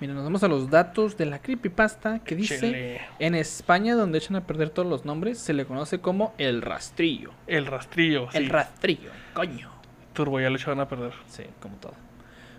Mira, 0.00 0.14
nos 0.14 0.24
vamos 0.24 0.42
a 0.42 0.48
los 0.48 0.68
datos 0.68 1.16
de 1.16 1.26
la 1.26 1.40
creepypasta 1.40 2.18
que 2.18 2.34
dice... 2.34 3.00
En 3.20 3.36
España, 3.36 3.94
donde 3.94 4.18
echan 4.18 4.34
a 4.34 4.40
perder 4.44 4.70
todos 4.70 4.88
los 4.88 5.04
nombres, 5.04 5.38
se 5.38 5.52
le 5.52 5.64
conoce 5.64 6.00
como 6.00 6.34
el 6.38 6.60
rastrillo. 6.60 7.30
El 7.46 7.66
rastrillo, 7.66 8.28
El 8.32 8.48
rastrillo, 8.48 9.10
coño. 9.32 9.70
Turbo, 10.12 10.40
ya 10.40 10.50
lo 10.50 10.56
echaban 10.56 10.80
a 10.80 10.88
perder. 10.88 11.12
Sí, 11.28 11.44
como 11.60 11.76
todo. 11.76 11.94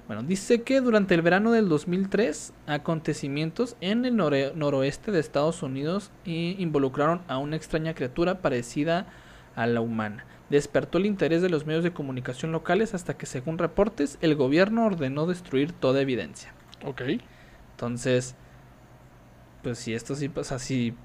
Bueno, 0.08 0.22
dice 0.22 0.64
que 0.64 0.82
durante 0.82 1.16
el 1.16 1.22
verano 1.22 1.52
del 1.52 1.70
2003, 1.70 2.54
acontecimientos 2.68 3.78
en 3.80 4.04
el 4.04 4.18
noroeste 4.18 5.12
de 5.12 5.20
Estados 5.20 5.64
Unidos 5.64 6.12
involucraron 6.26 7.22
a 7.28 7.38
una 7.38 7.56
extraña 7.56 7.94
criatura 7.94 8.42
parecida 8.42 9.08
a 9.56 9.66
la 9.66 9.80
humana. 9.80 10.26
Despertó 10.50 10.98
el 10.98 11.06
interés 11.06 11.42
de 11.42 11.50
los 11.50 11.66
medios 11.66 11.86
de 11.86 11.94
comunicación 11.94 12.52
locales 12.52 12.94
hasta 12.94 13.16
que, 13.16 13.26
según 13.26 13.58
reportes, 13.58 14.18
el 14.22 14.36
gobierno 14.36 14.86
ordenó 14.86 15.26
destruir 15.26 15.72
toda 15.72 16.02
evidencia. 16.02 16.54
Ok. 16.86 17.02
Entonces, 17.72 18.36
pues 19.64 19.80
si 19.80 19.94
esto 19.94 20.16
sí 20.16 20.28
pasa, 20.28 20.60
si 20.60 20.96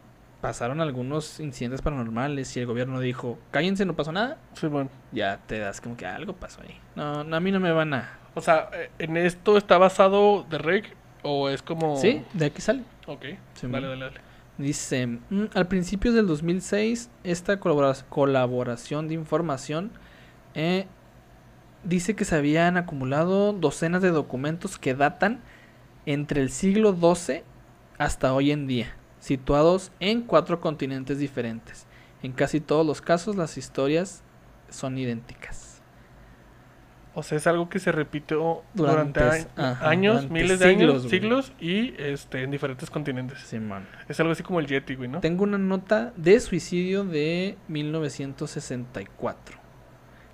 pasaron 0.40 0.80
algunos 0.80 1.40
incidentes 1.40 1.82
paranormales 1.82 2.56
y 2.56 2.60
el 2.60 2.66
gobierno 2.66 3.00
dijo, 3.00 3.38
cállense, 3.50 3.84
no 3.84 3.94
pasó 3.96 4.12
nada, 4.12 4.38
Sí, 4.54 4.66
bueno. 4.68 4.88
ya 5.12 5.40
te 5.46 5.58
das 5.58 5.80
como 5.80 5.96
que 5.96 6.06
algo 6.06 6.32
pasó 6.34 6.60
ahí. 6.62 6.78
No, 6.94 7.24
no, 7.24 7.36
a 7.36 7.40
mí 7.40 7.50
no 7.50 7.60
me 7.60 7.72
van 7.72 7.94
a... 7.94 8.18
O 8.34 8.40
sea, 8.40 8.70
eh, 8.72 8.90
¿en 9.00 9.16
esto 9.16 9.56
está 9.56 9.78
basado 9.78 10.46
The 10.48 10.58
Rake 10.58 10.92
o 11.22 11.48
es 11.48 11.60
como...? 11.62 11.96
Sí, 11.96 12.22
de 12.34 12.46
aquí 12.46 12.60
sale. 12.62 12.82
Ok. 13.06 13.24
Sí, 13.54 13.66
dale, 13.68 13.88
dale, 13.88 14.04
dale. 14.04 14.20
Dice, 14.58 15.06
"Mm, 15.06 15.44
al 15.54 15.66
principio 15.68 16.12
del 16.12 16.26
2006, 16.26 17.10
esta 17.24 17.58
colabora- 17.60 18.04
colaboración 18.08 19.08
de 19.08 19.14
información 19.14 19.90
eh, 20.54 20.86
dice 21.84 22.14
que 22.16 22.24
se 22.24 22.36
habían 22.36 22.76
acumulado 22.76 23.52
docenas 23.52 24.02
de 24.02 24.10
documentos 24.10 24.78
que 24.78 24.94
datan 24.94 25.40
entre 26.06 26.42
el 26.42 26.50
siglo 26.50 26.92
XII 26.92 27.42
hasta 27.98 28.32
hoy 28.34 28.50
en 28.52 28.66
día, 28.66 28.94
situados 29.20 29.92
en 30.00 30.22
cuatro 30.22 30.60
continentes 30.60 31.18
diferentes. 31.18 31.86
En 32.22 32.32
casi 32.32 32.60
todos 32.60 32.86
los 32.86 33.00
casos 33.00 33.36
las 33.36 33.56
historias 33.56 34.22
son 34.70 34.98
idénticas. 34.98 35.68
O 37.14 37.22
sea, 37.24 37.36
es 37.36 37.46
algo 37.48 37.68
que 37.68 37.80
se 37.80 37.90
repitió 37.90 38.62
Durante 38.74 39.20
durante, 39.20 39.48
ajá, 39.56 39.88
años, 39.88 40.14
durante 40.16 40.34
miles 40.34 40.58
de 40.60 40.68
siglos, 40.68 40.88
años, 40.88 41.02
güey. 41.02 41.10
siglos 41.10 41.52
y 41.58 41.94
este, 42.00 42.42
en 42.44 42.52
diferentes 42.52 42.90
continentes. 42.90 43.40
Simón. 43.40 43.86
Es 44.08 44.20
algo 44.20 44.32
así 44.32 44.44
como 44.44 44.60
el 44.60 44.68
Yeti, 44.68 44.94
güey, 44.94 45.08
¿no? 45.08 45.18
Tengo 45.20 45.42
una 45.42 45.58
nota 45.58 46.12
de 46.16 46.38
suicidio 46.38 47.04
de 47.04 47.56
1964 47.66 49.58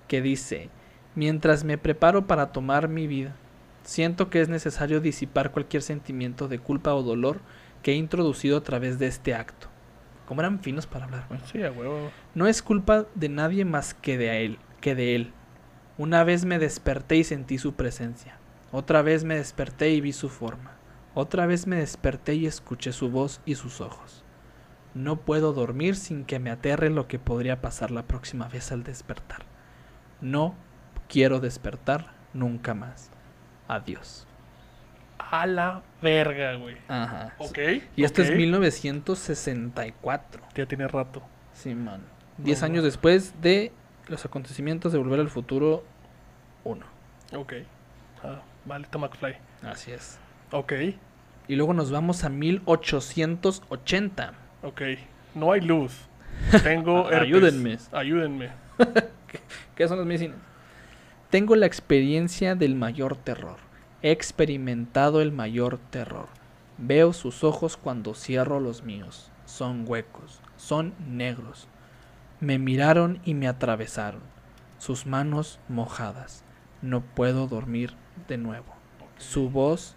que 0.07 0.21
dice, 0.21 0.69
mientras 1.15 1.63
me 1.63 1.79
preparo 1.79 2.27
para 2.27 2.51
tomar 2.51 2.87
mi 2.87 3.07
vida, 3.07 3.35
siento 3.83 4.29
que 4.29 4.41
es 4.41 4.49
necesario 4.49 5.01
disipar 5.01 5.51
cualquier 5.51 5.81
sentimiento 5.81 6.47
de 6.47 6.59
culpa 6.59 6.93
o 6.93 7.01
dolor 7.01 7.39
que 7.85 7.91
he 7.91 7.95
introducido 7.97 8.57
a 8.57 8.63
través 8.63 8.97
de 8.97 9.05
este 9.05 9.35
acto. 9.35 9.67
Como 10.25 10.41
eran 10.41 10.59
finos 10.59 10.87
para 10.87 11.05
hablar, 11.05 11.25
güey. 11.29 11.39
Sí, 11.51 11.61
a 11.61 11.71
huevo. 11.71 12.09
No 12.33 12.47
es 12.47 12.63
culpa 12.63 13.05
de 13.13 13.29
nadie 13.29 13.63
más 13.63 13.93
que 13.93 14.17
de 14.17 14.43
él, 14.43 14.57
que 14.81 14.95
de 14.95 15.13
él. 15.15 15.33
Una 15.99 16.23
vez 16.23 16.45
me 16.45 16.57
desperté 16.57 17.17
y 17.17 17.23
sentí 17.23 17.59
su 17.59 17.75
presencia. 17.75 18.39
Otra 18.71 19.03
vez 19.03 19.23
me 19.23 19.35
desperté 19.35 19.91
y 19.91 20.01
vi 20.01 20.13
su 20.13 20.29
forma. 20.29 20.71
Otra 21.13 21.45
vez 21.45 21.67
me 21.67 21.75
desperté 21.75 22.33
y 22.33 22.47
escuché 22.47 22.91
su 22.91 23.11
voz 23.11 23.39
y 23.45 23.53
sus 23.53 23.81
ojos. 23.81 24.23
No 24.95 25.17
puedo 25.17 25.53
dormir 25.53 25.95
sin 25.95 26.25
que 26.25 26.39
me 26.39 26.49
aterre 26.49 26.89
lo 26.89 27.07
que 27.07 27.19
podría 27.19 27.61
pasar 27.61 27.91
la 27.91 28.07
próxima 28.07 28.47
vez 28.47 28.71
al 28.71 28.81
despertar. 28.83 29.45
No 30.21 30.55
quiero 31.07 31.39
despertar 31.39 32.15
nunca 32.33 32.73
más. 32.73 33.11
Adiós. 33.67 34.25
A 35.31 35.45
la 35.47 35.81
verga, 36.01 36.55
güey. 36.55 36.77
Ajá. 36.87 37.33
Ok. 37.39 37.57
Y 37.95 38.03
esto 38.03 38.21
es 38.21 38.31
1964. 38.35 40.41
Ya 40.55 40.65
tiene 40.65 40.87
rato. 40.87 41.21
Sí, 41.53 41.73
man. 41.75 42.01
Diez 42.37 42.59
No, 42.61 42.65
años 42.65 42.77
no. 42.77 42.83
después 42.85 43.41
de 43.41 43.71
los 44.07 44.25
acontecimientos 44.25 44.91
de 44.91 44.97
Volver 44.99 45.19
al 45.19 45.29
Futuro 45.29 45.83
1. 46.63 46.85
Ok. 47.33 47.53
Ah, 48.23 48.41
vale, 48.65 48.87
toma 48.89 49.07
McFly. 49.07 49.35
Así 49.63 49.91
es. 49.91 50.17
Ok. 50.51 50.73
Y 51.47 51.55
luego 51.55 51.73
nos 51.73 51.91
vamos 51.91 52.23
a 52.23 52.29
1880. 52.29 54.33
Ok. 54.63 54.81
No 55.33 55.51
hay 55.51 55.61
luz. 55.61 56.07
Tengo 56.63 57.05
herpes. 57.11 57.21
Ayúdenme. 57.21 57.77
Ayúdenme. 57.91 58.49
¿Qué 59.75 59.87
son 59.87 59.97
las 59.97 60.07
medicinas? 60.07 60.37
Tengo 61.29 61.55
la 61.55 61.65
experiencia 61.65 62.55
del 62.55 62.75
mayor 62.75 63.15
terror. 63.17 63.57
He 64.01 64.11
experimentado 64.11 65.21
el 65.21 65.31
mayor 65.31 65.79
terror. 65.89 66.27
Veo 66.77 67.13
sus 67.13 67.43
ojos 67.43 67.77
cuando 67.77 68.13
cierro 68.13 68.59
los 68.59 68.83
míos. 68.83 69.31
Son 69.45 69.85
huecos, 69.87 70.41
son 70.57 70.93
negros. 71.07 71.67
Me 72.39 72.59
miraron 72.59 73.19
y 73.23 73.33
me 73.33 73.47
atravesaron. 73.47 74.21
Sus 74.77 75.05
manos 75.05 75.59
mojadas. 75.69 76.43
No 76.81 77.01
puedo 77.01 77.47
dormir 77.47 77.93
de 78.27 78.37
nuevo. 78.37 78.75
Su 79.17 79.49
voz 79.49 79.95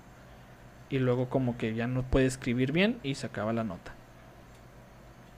y 0.90 0.98
luego 0.98 1.28
como 1.28 1.58
que 1.58 1.74
ya 1.74 1.86
no 1.86 2.02
puede 2.02 2.26
escribir 2.26 2.72
bien 2.72 2.98
y 3.02 3.16
se 3.16 3.26
acaba 3.26 3.52
la 3.52 3.64
nota. 3.64 3.92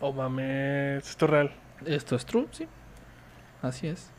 Oh 0.00 0.12
mames. 0.12 1.08
Esto 1.08 1.24
es 1.24 1.30
real. 1.30 1.52
Esto 1.86 2.16
es 2.16 2.26
true, 2.26 2.46
sí. 2.52 2.68
Así 3.62 3.88
es. 3.88 4.10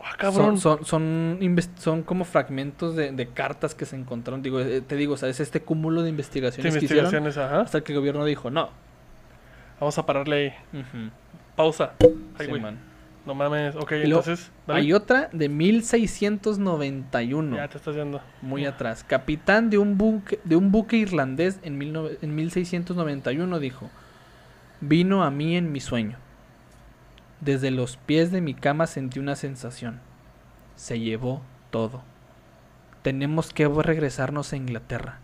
Ah, 0.00 0.14
cabrón. 0.18 0.58
Son, 0.58 0.84
son, 0.84 1.38
son, 1.78 2.02
como 2.02 2.24
fragmentos 2.24 2.94
de, 2.96 3.12
de 3.12 3.26
cartas 3.28 3.74
que 3.74 3.86
se 3.86 3.96
encontraron. 3.96 4.42
Digo, 4.42 4.60
eh, 4.60 4.80
te 4.80 4.96
digo, 4.96 5.14
o 5.14 5.16
sea, 5.16 5.28
es 5.28 5.40
este 5.40 5.60
cúmulo 5.62 6.02
de 6.02 6.08
Sí, 6.08 6.10
investigaciones 6.10 6.76
que 6.76 6.84
hicieron 6.84 7.26
ajá. 7.26 7.60
hasta 7.62 7.80
que 7.82 7.92
el 7.92 7.98
gobierno 7.98 8.24
dijo, 8.24 8.50
no. 8.50 8.70
Vamos 9.80 9.98
a 9.98 10.06
pararle 10.06 10.54
ahí. 10.72 11.10
Pausa. 11.56 11.92
Ay, 12.00 12.08
sí, 12.40 12.46
güey. 12.46 12.60
man. 12.60 12.78
No 13.26 13.34
mames. 13.34 13.74
Ok, 13.74 13.92
Y 13.92 14.06
luego, 14.06 14.20
entonces. 14.20 14.52
dale. 14.66 14.80
Hay 14.80 14.92
otra 14.92 15.28
de 15.32 15.48
1691. 15.48 17.56
Ya 17.56 17.68
te 17.68 17.78
estás 17.78 17.96
yendo. 17.96 18.20
Muy 18.40 18.66
atrás. 18.66 19.02
Capitán 19.02 19.68
de 19.68 19.78
un 19.78 19.98
buque, 19.98 20.38
de 20.44 20.54
un 20.54 20.70
buque 20.70 20.96
irlandés 20.96 21.58
en, 21.64 21.78
19 21.78 22.18
en 22.22 22.34
1691 22.34 23.58
dijo, 23.58 23.90
vino 24.80 25.24
a 25.24 25.30
mí 25.32 25.56
en 25.56 25.72
mi 25.72 25.80
sueño. 25.80 26.18
Desde 27.40 27.70
los 27.70 27.96
pies 27.96 28.30
de 28.32 28.40
mi 28.40 28.54
cama 28.54 28.86
sentí 28.86 29.18
una 29.18 29.36
sensación. 29.36 30.00
Se 30.74 30.98
llevó 30.98 31.42
todo. 31.70 32.02
Tenemos 33.02 33.52
que 33.52 33.68
regresarnos 33.68 34.52
a 34.52 34.56
Inglaterra. 34.56 35.18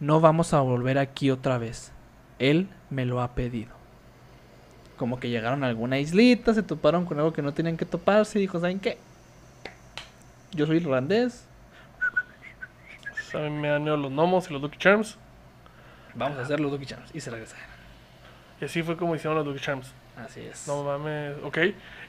No 0.00 0.20
vamos 0.20 0.52
a 0.52 0.60
volver 0.60 0.98
aquí 0.98 1.30
otra 1.30 1.58
vez. 1.58 1.92
Él 2.38 2.68
me 2.90 3.06
lo 3.06 3.22
ha 3.22 3.34
pedido. 3.34 3.74
Como 4.96 5.18
que 5.18 5.30
llegaron 5.30 5.64
a 5.64 5.68
alguna 5.68 5.98
islita, 5.98 6.54
se 6.54 6.62
toparon 6.62 7.06
con 7.06 7.18
algo 7.18 7.32
que 7.32 7.42
no 7.42 7.54
tenían 7.54 7.76
que 7.76 7.86
toparse 7.86 8.38
y 8.38 8.42
dijo, 8.42 8.60
¿saben 8.60 8.80
qué? 8.80 8.98
Yo 10.52 10.66
soy 10.66 10.78
irlandés, 10.78 11.46
mí 13.40 13.50
me 13.50 13.68
dan 13.68 13.82
miedo 13.82 13.96
los 13.96 14.10
gnomos 14.10 14.48
y 14.50 14.52
los 14.52 14.62
Lucky 14.62 14.78
Charms. 14.78 15.16
Vamos 16.14 16.38
a 16.38 16.42
hacer 16.42 16.60
los 16.60 16.72
Lucky 16.72 16.86
Charms 16.86 17.14
y 17.14 17.20
se 17.20 17.30
regresaron. 17.30 17.64
Y 18.60 18.64
así 18.64 18.82
fue 18.82 18.96
como 18.96 19.14
hicieron 19.14 19.36
los 19.36 19.46
Lucky 19.46 19.60
Charms. 19.60 19.92
Así 20.16 20.40
es. 20.40 20.66
No 20.66 20.82
mames. 20.84 21.34
Ok. 21.44 21.58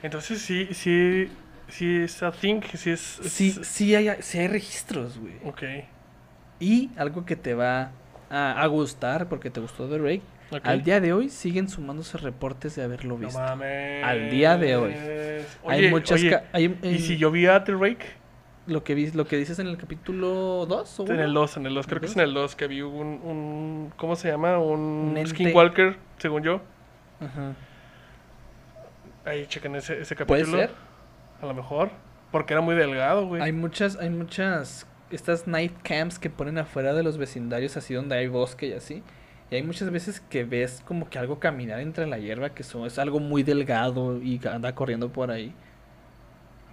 Entonces 0.03 0.39
sí, 0.41 0.69
sí. 0.71 1.29
Sí 1.69 1.97
es 2.03 2.23
a 2.23 2.31
thing. 2.31 2.61
Sí 2.73 2.91
es. 2.91 3.19
es- 3.19 3.31
sí, 3.33 3.51
sí 3.63 3.93
hay, 3.95 4.09
sí 4.21 4.39
hay 4.39 4.47
registros, 4.47 5.17
güey. 5.19 5.33
Ok. 5.45 5.63
Y 6.59 6.89
algo 6.97 7.25
que 7.25 7.35
te 7.35 7.53
va 7.53 7.91
a, 8.29 8.61
a 8.61 8.67
gustar 8.67 9.27
porque 9.27 9.49
te 9.49 9.59
gustó 9.59 9.87
The 9.89 9.97
Rake. 9.97 10.21
ok. 10.51 10.61
Al 10.65 10.83
día 10.83 11.01
de 11.01 11.11
hoy 11.13 11.29
siguen 11.29 11.67
sumándose 11.67 12.17
reportes 12.17 12.75
de 12.75 12.83
haberlo 12.83 13.17
No 13.17 13.25
visto. 13.25 13.39
mames. 13.39 14.03
Al 14.03 14.29
día 14.29 14.57
de 14.57 14.75
hoy. 14.77 14.95
Oye, 15.63 15.75
hay 15.85 15.89
muchas. 15.89 16.19
oye, 16.21 16.39
hay- 16.53 16.77
¿Y 16.81 16.87
en- 16.87 16.99
si 16.99 17.17
yo 17.17 17.31
vi 17.31 17.45
a 17.47 17.63
The 17.63 17.73
Rake? 17.73 18.05
lo, 18.67 18.83
que 18.83 18.95
vi- 18.95 19.11
lo 19.11 19.25
que 19.25 19.37
dices 19.37 19.59
en 19.59 19.67
el 19.67 19.77
capítulo 19.77 20.65
2 20.67 20.99
o 20.99 21.05
En 21.05 21.19
el 21.19 21.29
uno? 21.29 21.39
2, 21.41 21.55
en 21.57 21.65
el 21.67 21.73
2. 21.73 21.85
Creo 21.85 21.97
¿El 21.97 22.01
que 22.01 22.05
es 22.07 22.15
en 22.17 22.21
el 22.23 22.33
2 22.33 22.55
que 22.55 22.67
vi 22.67 22.81
un, 22.81 23.07
un. 23.23 23.93
¿Cómo 23.97 24.15
se 24.17 24.29
llama? 24.29 24.57
Un, 24.57 25.15
Un. 25.17 25.27
Skinwalker, 25.27 25.95
según 26.17 26.43
yo. 26.43 26.61
Ajá. 27.21 27.53
Ahí 29.27 29.45
chequen 29.47 29.75
ese, 29.75 30.01
ese 30.01 30.15
Puede 30.15 30.43
capítulo. 30.43 30.57
ser. 30.63 30.71
A 31.41 31.45
lo 31.45 31.53
mejor. 31.53 31.89
Porque 32.31 32.53
era 32.53 32.61
muy 32.61 32.75
delgado, 32.75 33.27
güey. 33.27 33.41
Hay 33.41 33.51
muchas, 33.51 33.97
hay 33.97 34.09
muchas, 34.09 34.87
estas 35.11 35.47
night 35.47 35.73
camps 35.83 36.17
que 36.17 36.29
ponen 36.29 36.57
afuera 36.57 36.93
de 36.93 37.03
los 37.03 37.17
vecindarios 37.17 37.77
así 37.77 37.93
donde 37.93 38.15
hay 38.15 38.27
bosque 38.27 38.67
y 38.67 38.73
así. 38.73 39.03
Y 39.49 39.55
hay 39.55 39.63
muchas 39.63 39.89
veces 39.91 40.19
que 40.19 40.43
ves 40.43 40.81
como 40.85 41.09
que 41.09 41.19
algo 41.19 41.39
caminar 41.39 41.79
entre 41.79 42.05
la 42.05 42.17
hierba 42.17 42.49
que 42.49 42.63
son, 42.63 42.85
es 42.85 42.99
algo 42.99 43.19
muy 43.19 43.43
delgado 43.43 44.19
y 44.21 44.39
que 44.39 44.49
anda 44.49 44.75
corriendo 44.75 45.09
por 45.09 45.31
ahí. 45.31 45.53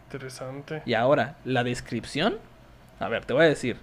Interesante. 0.06 0.82
Y 0.86 0.94
ahora, 0.94 1.36
la 1.44 1.64
descripción. 1.64 2.38
A 3.00 3.08
ver, 3.08 3.24
te 3.24 3.32
voy 3.32 3.44
a 3.44 3.48
decir. 3.48 3.76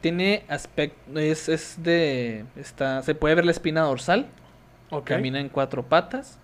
Tiene 0.00 0.44
aspecto, 0.48 1.18
es, 1.18 1.48
es 1.48 1.82
de, 1.82 2.44
está, 2.56 3.02
se 3.02 3.14
puede 3.14 3.34
ver 3.34 3.44
la 3.44 3.52
espina 3.52 3.82
dorsal. 3.82 4.26
Ok. 4.90 5.06
Camina 5.06 5.40
en 5.40 5.48
cuatro 5.48 5.84
patas. 5.84 6.38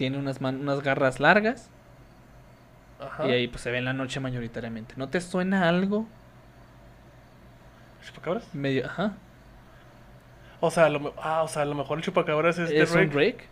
Tiene 0.00 0.16
unas, 0.16 0.40
man- 0.40 0.60
unas 0.62 0.80
garras 0.82 1.20
largas. 1.20 1.68
Ajá. 2.98 3.28
Y 3.28 3.32
ahí 3.32 3.48
pues 3.48 3.60
se 3.62 3.70
ve 3.70 3.76
en 3.76 3.84
la 3.84 3.92
noche 3.92 4.18
mayoritariamente. 4.18 4.94
¿No 4.96 5.10
te 5.10 5.20
suena 5.20 5.68
algo? 5.68 6.06
¿Chupacabras? 8.06 8.54
Medio, 8.54 8.86
ajá. 8.86 9.12
O 10.60 10.70
sea, 10.70 10.86
a 10.86 10.88
lo, 10.88 11.12
ah, 11.22 11.42
o 11.42 11.48
sea, 11.48 11.62
a 11.62 11.64
lo 11.66 11.74
mejor 11.74 11.98
el 11.98 12.04
chupacabras 12.04 12.58
es, 12.58 12.70
Es 12.70 12.90
The 12.92 12.98
un 12.98 13.10
Rake. 13.12 13.14
rake. 13.32 13.44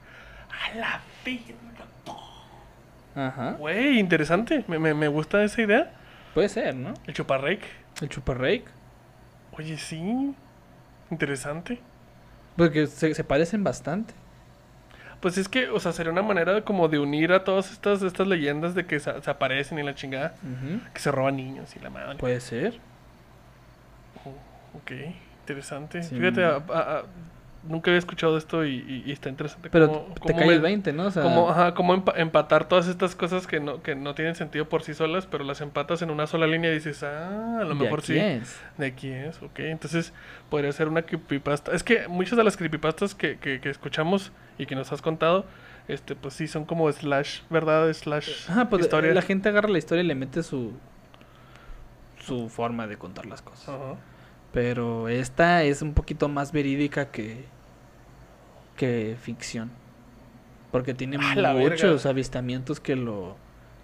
A 0.73 0.75
la 0.77 1.01
verga. 1.25 1.85
Ajá. 3.15 3.51
Güey, 3.59 3.99
interesante. 3.99 4.65
Me, 4.69 4.79
me, 4.79 4.95
me 4.95 5.09
gusta 5.09 5.43
esa 5.43 5.61
idea. 5.61 5.93
Puede 6.35 6.49
ser, 6.49 6.75
¿no? 6.75 6.95
El 7.07 7.13
chuparrake. 7.15 7.67
El 8.01 8.11
Super 8.11 8.39
Rake. 8.39 8.65
Oye, 9.59 9.77
sí. 9.77 10.35
Interesante. 11.11 11.81
Porque 12.57 12.87
se, 12.87 13.15
se 13.15 13.25
parecen 13.25 13.65
bastante. 13.65 14.15
Pues 15.21 15.37
es 15.37 15.49
que, 15.49 15.69
o 15.69 15.81
sea, 15.81 15.93
sería 15.93 16.13
una 16.13 16.23
manera 16.23 16.53
de 16.55 16.63
como 16.63 16.89
de 16.89 16.99
unir 17.01 17.33
a 17.33 17.43
todas 17.43 17.73
estas, 17.73 18.03
estas 18.03 18.27
leyendas 18.29 18.75
de 18.77 18.87
que 18.87 19.01
se, 19.01 19.21
se 19.21 19.31
aparecen 19.31 19.79
y 19.79 19.83
la 19.83 19.95
chingada, 19.95 20.35
que 20.95 21.01
se 21.01 21.11
roban 21.11 21.37
niños 21.37 21.75
y 21.77 21.81
la 21.81 21.91
madre. 21.91 22.17
Puede 22.19 22.41
ser. 22.41 22.79
Ok, 24.75 24.93
interesante. 25.41 26.03
Sí. 26.03 26.17
Fíjate, 26.17 26.45
a- 26.45 26.63
a- 26.73 26.99
a- 26.99 27.03
nunca 27.69 27.91
había 27.91 27.99
escuchado 27.99 28.37
esto 28.37 28.65
y, 28.65 28.77
y- 28.77 29.03
y 29.07 29.13
está 29.13 29.29
interesante. 29.29 29.71
Pero 29.71 29.89
cómo- 29.89 30.15
te 30.15 30.21
cómo 30.21 30.37
cae 30.39 30.47
me- 30.49 30.55
el 30.55 30.61
20, 30.61 30.93
¿no? 30.93 31.07
O 31.07 31.11
sea, 31.11 31.23
Cómo, 31.23 31.51
ajá, 31.51 31.75
cómo 31.75 31.95
empa- 31.95 32.15
empatar 32.17 32.67
todas 32.67 32.89
estas 32.89 33.15
cosas 33.15 33.47
que 33.47 33.61
no, 33.61 33.83
que 33.83 33.95
no 33.95 34.15
tienen 34.15 34.35
sentido 34.35 34.69
por 34.69 34.83
sí 34.83 34.95
solas, 34.95 35.27
pero 35.27 35.45
las 35.45 35.61
empatas 35.61 36.03
en 36.03 36.11
una 36.11 36.27
sola 36.27 36.47
línea 36.47 36.71
y 36.71 36.75
dices, 36.75 37.03
ah, 37.03 37.59
a 37.61 37.65
lo 37.65 37.71
¿de 37.71 37.75
mejor 37.77 38.03
sí. 38.03 38.19
es? 38.19 38.61
De 38.79 38.87
aquí 38.87 39.09
es, 39.11 39.41
ok. 39.43 39.59
Entonces 39.61 40.13
podría 40.51 40.73
ser 40.73 40.89
una 40.89 41.03
creepypasta. 41.03 41.73
Es 41.73 41.83
que 41.85 42.09
muchas 42.09 42.37
de 42.37 42.45
las 42.45 42.57
creepypastas 42.57 43.15
que, 43.15 43.39
que, 43.39 43.61
que 43.61 43.71
escuchamos 43.71 44.33
y 44.59 44.67
que 44.67 44.75
nos 44.75 44.91
has 44.93 45.03
contado, 45.03 45.45
este, 45.89 46.15
pues 46.17 46.35
sí, 46.35 46.49
son 46.49 46.65
como 46.65 46.91
slash, 46.91 47.41
¿verdad? 47.51 47.93
Slash 47.93 48.51
Ajá, 48.51 48.69
pues 48.69 48.83
historia. 48.83 49.15
la 49.15 49.23
gente 49.23 49.49
agarra 49.49 49.69
la 49.69 49.79
historia 49.79 50.03
y 50.03 50.07
le 50.07 50.15
mete 50.15 50.43
su 50.43 50.73
su 52.21 52.49
forma 52.49 52.87
de 52.87 52.97
contar 52.99 53.27
las 53.27 53.43
cosas. 53.43 53.69
Ajá. 53.71 53.95
Pero 54.53 55.09
esta 55.09 55.63
es 55.63 55.83
un 55.83 55.95
poquito 55.95 56.29
más 56.29 56.53
verídica 56.53 57.11
que 57.11 57.45
que 58.79 59.17
ficción. 59.21 59.71
Porque 60.73 60.95
tiene 60.95 61.19
¡A 61.21 61.35
la 61.35 61.53
muchos 61.53 62.07
avistamientos 62.07 62.81
que 62.81 62.97
lo 62.97 63.37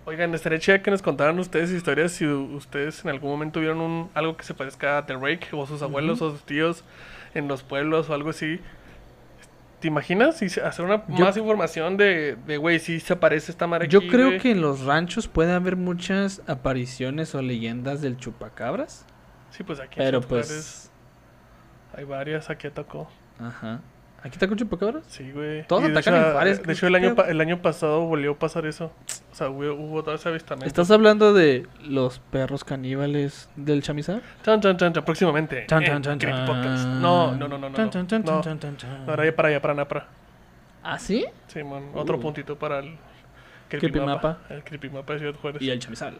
Oigan, 0.06 0.34
estaría 0.34 0.58
chida 0.58 0.82
que 0.82 0.90
nos 0.90 1.00
contaran 1.00 1.38
ustedes 1.38 1.70
historias 1.70 2.12
si 2.12 2.26
ustedes 2.26 3.02
en 3.04 3.10
algún 3.10 3.30
momento 3.30 3.58
vieron 3.60 3.80
un, 3.80 4.10
algo 4.12 4.36
que 4.36 4.44
se 4.44 4.52
parezca 4.52 4.98
a 4.98 5.06
The 5.06 5.14
Rake 5.14 5.48
o 5.52 5.66
sus 5.66 5.80
abuelos 5.80 6.20
o 6.20 6.30
sus 6.30 6.44
tíos 6.44 6.84
en 7.32 7.48
los 7.48 7.62
pueblos 7.62 8.10
o 8.10 8.14
algo 8.14 8.28
así. 8.30 8.60
¿Te 9.80 9.88
imaginas? 9.88 10.42
Hacer 10.42 10.84
una 10.84 11.06
Yo- 11.08 11.24
más 11.24 11.36
información 11.38 11.96
de, 11.96 12.36
de, 12.46 12.56
güey, 12.58 12.80
si 12.80 13.00
se 13.00 13.14
aparece 13.14 13.50
esta 13.50 13.66
madre 13.66 13.88
Yo 13.88 14.00
aquí, 14.00 14.08
creo 14.08 14.38
que 14.38 14.50
en 14.50 14.60
los 14.60 14.84
ranchos 14.84 15.26
puede 15.26 15.52
haber 15.52 15.76
muchas 15.76 16.42
apariciones 16.46 17.34
o 17.34 17.40
leyendas 17.40 18.02
del 18.02 18.18
chupacabras. 18.18 19.06
Sí, 19.50 19.62
pues 19.62 19.80
aquí 19.80 19.94
Pero 19.96 20.18
en 20.18 20.24
pues. 20.24 20.90
hay 21.94 22.04
varias, 22.04 22.50
aquí 22.50 22.66
atacó. 22.66 23.08
Ajá. 23.38 23.80
¿Aquí 24.24 24.32
está 24.32 24.48
con 24.48 24.56
chupacabras? 24.56 25.04
Sí, 25.06 25.30
güey. 25.32 25.66
Todos 25.66 25.82
Y 25.84 25.86
de 25.88 25.92
atacan 25.92 26.14
hecho, 26.14 26.26
en 26.26 26.32
Juárez, 26.32 26.58
De 26.58 26.64
¿qué 26.64 26.72
hecho, 26.72 26.86
el 26.86 26.94
año, 26.94 27.14
el 27.28 27.40
año 27.42 27.60
pasado 27.60 28.00
volvió 28.06 28.32
a 28.32 28.38
pasar 28.38 28.64
eso. 28.66 28.90
O 29.30 29.34
sea, 29.34 29.50
hubo, 29.50 29.74
hubo 29.74 30.02
todo 30.02 30.14
ese 30.14 30.28
avistamiento. 30.30 30.66
¿Estás 30.66 30.90
hablando 30.90 31.34
de 31.34 31.66
los 31.84 32.20
perros 32.30 32.64
caníbales 32.64 33.50
del 33.54 33.82
chamizar? 33.82 34.22
Chan, 34.42 34.60
chan, 34.62 34.76
chan, 34.78 34.92
chan, 34.94 35.04
próximamente. 35.04 35.66
Chan, 35.68 35.84
chan, 35.84 36.02
chan, 36.02 36.18
chan. 36.18 36.46
Podcast. 36.46 36.86
No, 36.86 37.32
no, 37.36 37.48
no, 37.48 37.58
no, 37.58 37.68
no. 37.68 37.76
Chan, 37.76 37.90
chan, 37.90 38.06
chan, 38.06 38.24
No, 38.24 38.40
chan, 38.40 38.58
chan, 38.58 38.76
chan. 38.78 39.04
era 39.08 39.24
ya 39.26 39.36
para 39.36 39.48
allá, 39.48 39.60
para 39.60 39.74
Napra. 39.74 40.08
¿Ah, 40.82 40.98
sí? 40.98 41.26
Simón, 41.48 41.90
otro 41.94 42.16
Uh. 42.16 42.20
puntito 42.20 42.58
para 42.58 42.78
el 42.80 42.96
Creepymapa. 43.68 44.38
El 44.50 44.62
creepymapa 44.64 45.12
de 45.14 45.18
Ciudad 45.20 45.34
Juárez. 45.40 45.62
Y 45.62 45.70
el 45.70 45.78
chamizal. 45.78 46.16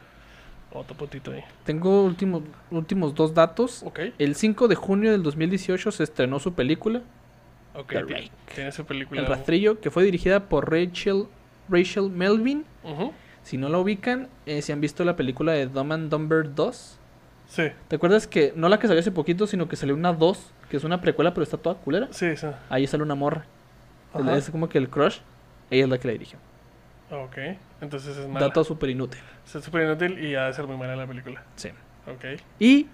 Otro 0.73 0.97
puntito 0.97 1.31
ahí. 1.31 1.43
Tengo 1.65 2.03
últimos, 2.05 2.43
últimos 2.71 3.15
dos 3.15 3.33
datos. 3.33 3.83
Ok, 3.85 4.01
El 4.19 4.35
5 4.35 4.67
de 4.69 4.75
junio 4.75 5.13
del 5.13 5.23
2018 5.23 5.91
se 5.93 6.03
estrenó 6.03 6.39
su 6.41 6.53
película, 6.55 7.03
ok. 7.75 7.89
The 7.89 8.03
Rake. 8.03 8.31
Tiene 8.55 8.73
su 8.73 8.85
película. 8.85 9.21
El 9.21 9.27
Rastrillo, 9.27 9.81
que 9.81 9.91
fue 9.91 10.05
dirigida 10.05 10.49
por 10.49 10.71
Rachel, 10.71 11.27
Rachel 11.69 12.11
Melvin. 12.11 12.65
Si 13.43 13.59
no 13.59 13.69
la 13.69 13.79
ubican, 13.79 14.29
eh, 14.47 14.63
si 14.63 14.73
han 14.73 14.81
visto 14.81 15.05
la 15.05 15.17
película 15.17 15.53
de 15.53 15.67
Dumb 15.67 15.93
and 15.93 16.11
Dumber 16.11 16.55
2. 16.55 16.99
Sí, 17.47 17.65
¿Te 17.89 17.97
acuerdas 17.97 18.27
que 18.27 18.55
no 18.57 18.71
la 18.71 18.79
que 18.79 18.87
salió 18.87 19.01
hace 19.01 19.13
poquito, 19.13 19.47
sino 19.47 19.69
que 19.69 19.77
salió 19.77 19.95
una 19.95 20.15
2, 20.15 20.51
que 20.71 20.79
es 20.79 20.85
una 20.85 21.03
precuela, 21.03 21.35
pero 21.35 21.45
está 21.45 21.59
toda 21.59 21.75
culera? 21.77 22.09
sí, 22.11 22.37
sí. 22.37 22.47
Ahí 22.71 22.87
sale 22.87 23.03
una 23.03 23.15
morra. 23.15 23.45
Es 24.35 24.49
como 24.51 24.69
que 24.69 24.79
el 24.79 24.89
crush. 24.89 25.19
Ella 25.71 25.85
es 25.85 25.91
la 25.91 25.99
que 25.99 26.09
la 26.09 26.13
dirigió. 26.13 26.39
Ok, 27.11 27.37
entonces 27.81 28.17
es 28.17 28.27
mala. 28.27 28.47
Dato 28.47 28.65
súper 28.65 28.91
inútil. 28.91 29.21
Es 29.45 29.63
súper 29.63 29.83
inútil 29.83 30.25
y 30.25 30.35
ha 30.37 30.47
de 30.47 30.55
ser 30.55 30.67
muy 30.67 30.77
mala 30.77 30.97
la 30.97 31.07
película. 31.07 31.43
Sí. 31.57 31.69
Ok. 32.07 32.41
Y 32.59 32.87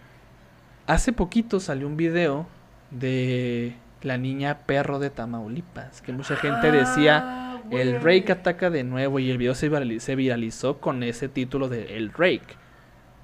hace 0.86 1.12
poquito 1.12 1.60
salió 1.60 1.86
un 1.86 1.96
video 1.96 2.46
de 2.90 3.74
la 4.02 4.16
niña 4.18 4.58
perro 4.66 4.98
de 4.98 5.10
Tamaulipas, 5.10 6.00
que 6.02 6.12
mucha 6.12 6.36
gente 6.36 6.70
decía, 6.72 7.22
Ah, 7.22 7.60
el 7.70 7.98
güey. 8.00 8.20
Rake 8.20 8.32
ataca 8.32 8.70
de 8.70 8.84
nuevo 8.84 9.18
y 9.18 9.30
el 9.30 9.38
video 9.38 9.54
se, 9.54 9.70
virali- 9.70 10.00
se 10.00 10.16
viralizó 10.16 10.78
con 10.80 11.02
ese 11.02 11.28
título 11.28 11.68
de 11.68 11.96
El 11.96 12.12
Rake. 12.12 12.56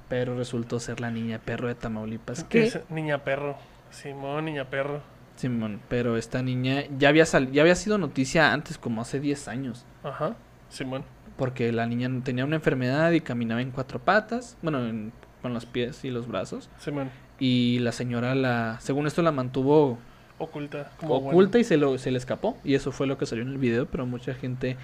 Pero 0.08 0.36
resultó 0.36 0.78
ser 0.78 1.00
la 1.00 1.10
niña 1.10 1.40
perro 1.44 1.66
de 1.68 1.74
Tamaulipas. 1.74 2.44
Que, 2.44 2.64
es 2.66 2.80
niña 2.90 3.24
perro. 3.24 3.56
Simón, 3.90 4.44
niña 4.44 4.70
perro. 4.70 5.00
Simón, 5.36 5.80
pero 5.88 6.16
esta 6.16 6.42
niña 6.42 6.84
ya 6.98 7.08
había, 7.08 7.26
sal- 7.26 7.50
ya 7.52 7.62
había 7.62 7.74
sido 7.74 7.98
noticia 7.98 8.52
antes, 8.52 8.78
como 8.78 9.02
hace 9.02 9.20
10 9.20 9.48
años. 9.48 9.84
Ajá. 10.02 10.36
Simón. 10.68 11.04
porque 11.36 11.70
la 11.70 11.84
niña 11.86 12.08
tenía 12.24 12.46
una 12.46 12.56
enfermedad 12.56 13.12
y 13.12 13.20
caminaba 13.20 13.60
en 13.60 13.70
cuatro 13.70 13.98
patas, 13.98 14.56
bueno, 14.62 14.78
en- 14.86 15.12
con 15.42 15.52
los 15.52 15.66
pies 15.66 16.02
y 16.04 16.10
los 16.10 16.26
brazos. 16.28 16.70
Simón. 16.78 17.10
Y 17.38 17.78
la 17.80 17.92
señora, 17.92 18.34
la 18.34 18.78
según 18.80 19.06
esto, 19.06 19.20
la 19.22 19.32
mantuvo 19.32 19.98
Oculta. 20.38 20.90
Como 20.98 21.14
oculta 21.16 21.58
y 21.58 21.64
se, 21.64 21.76
lo, 21.76 21.96
se 21.98 22.10
le 22.10 22.18
escapó. 22.18 22.58
Y 22.64 22.74
eso 22.74 22.92
fue 22.92 23.06
lo 23.06 23.16
que 23.18 23.26
salió 23.26 23.42
en 23.44 23.50
el 23.50 23.58
video, 23.58 23.86
pero 23.86 24.04
mucha 24.06 24.34
gente 24.34 24.76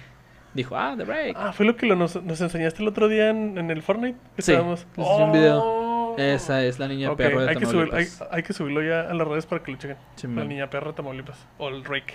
dijo, 0.53 0.75
ah, 0.75 0.95
The 0.97 1.03
Break. 1.03 1.35
Ah, 1.39 1.53
fue 1.53 1.65
lo 1.65 1.75
que 1.75 1.85
lo- 1.85 1.95
nos, 1.95 2.21
nos 2.23 2.41
enseñaste 2.41 2.81
el 2.81 2.87
otro 2.87 3.07
día 3.07 3.29
en, 3.29 3.57
en 3.57 3.69
el 3.71 3.81
Fortnite. 3.83 4.17
que 4.35 4.41
Sí, 4.41 4.51
estábamos- 4.51 4.85
hice 4.97 5.23
un 5.23 5.31
video. 5.31 5.61
Oh. 5.63 6.15
Esa 6.17 6.63
es 6.63 6.77
la 6.77 6.87
niña 6.87 7.11
Ok, 7.11 7.17
perro 7.17 7.41
de 7.41 7.49
hay, 7.49 7.55
que 7.55 7.65
subir- 7.65 7.85
hay, 7.93 8.05
Tamaulipas. 8.05 8.27
hay 8.31 8.43
que 8.43 8.53
subirlo 8.53 8.83
ya 8.83 9.01
a 9.09 9.13
las 9.15 9.27
redes 9.27 9.45
para 9.47 9.63
que 9.63 9.71
lo 9.71 9.77
chequen. 9.77 9.97
Sí, 10.15 10.27
la 10.27 10.33
man. 10.33 10.47
niña 10.47 10.69
perra 10.69 10.87
de 10.87 10.93
Tamaulipas. 10.93 11.39
O 11.57 11.69
el 11.69 11.83
Rake. 11.83 12.13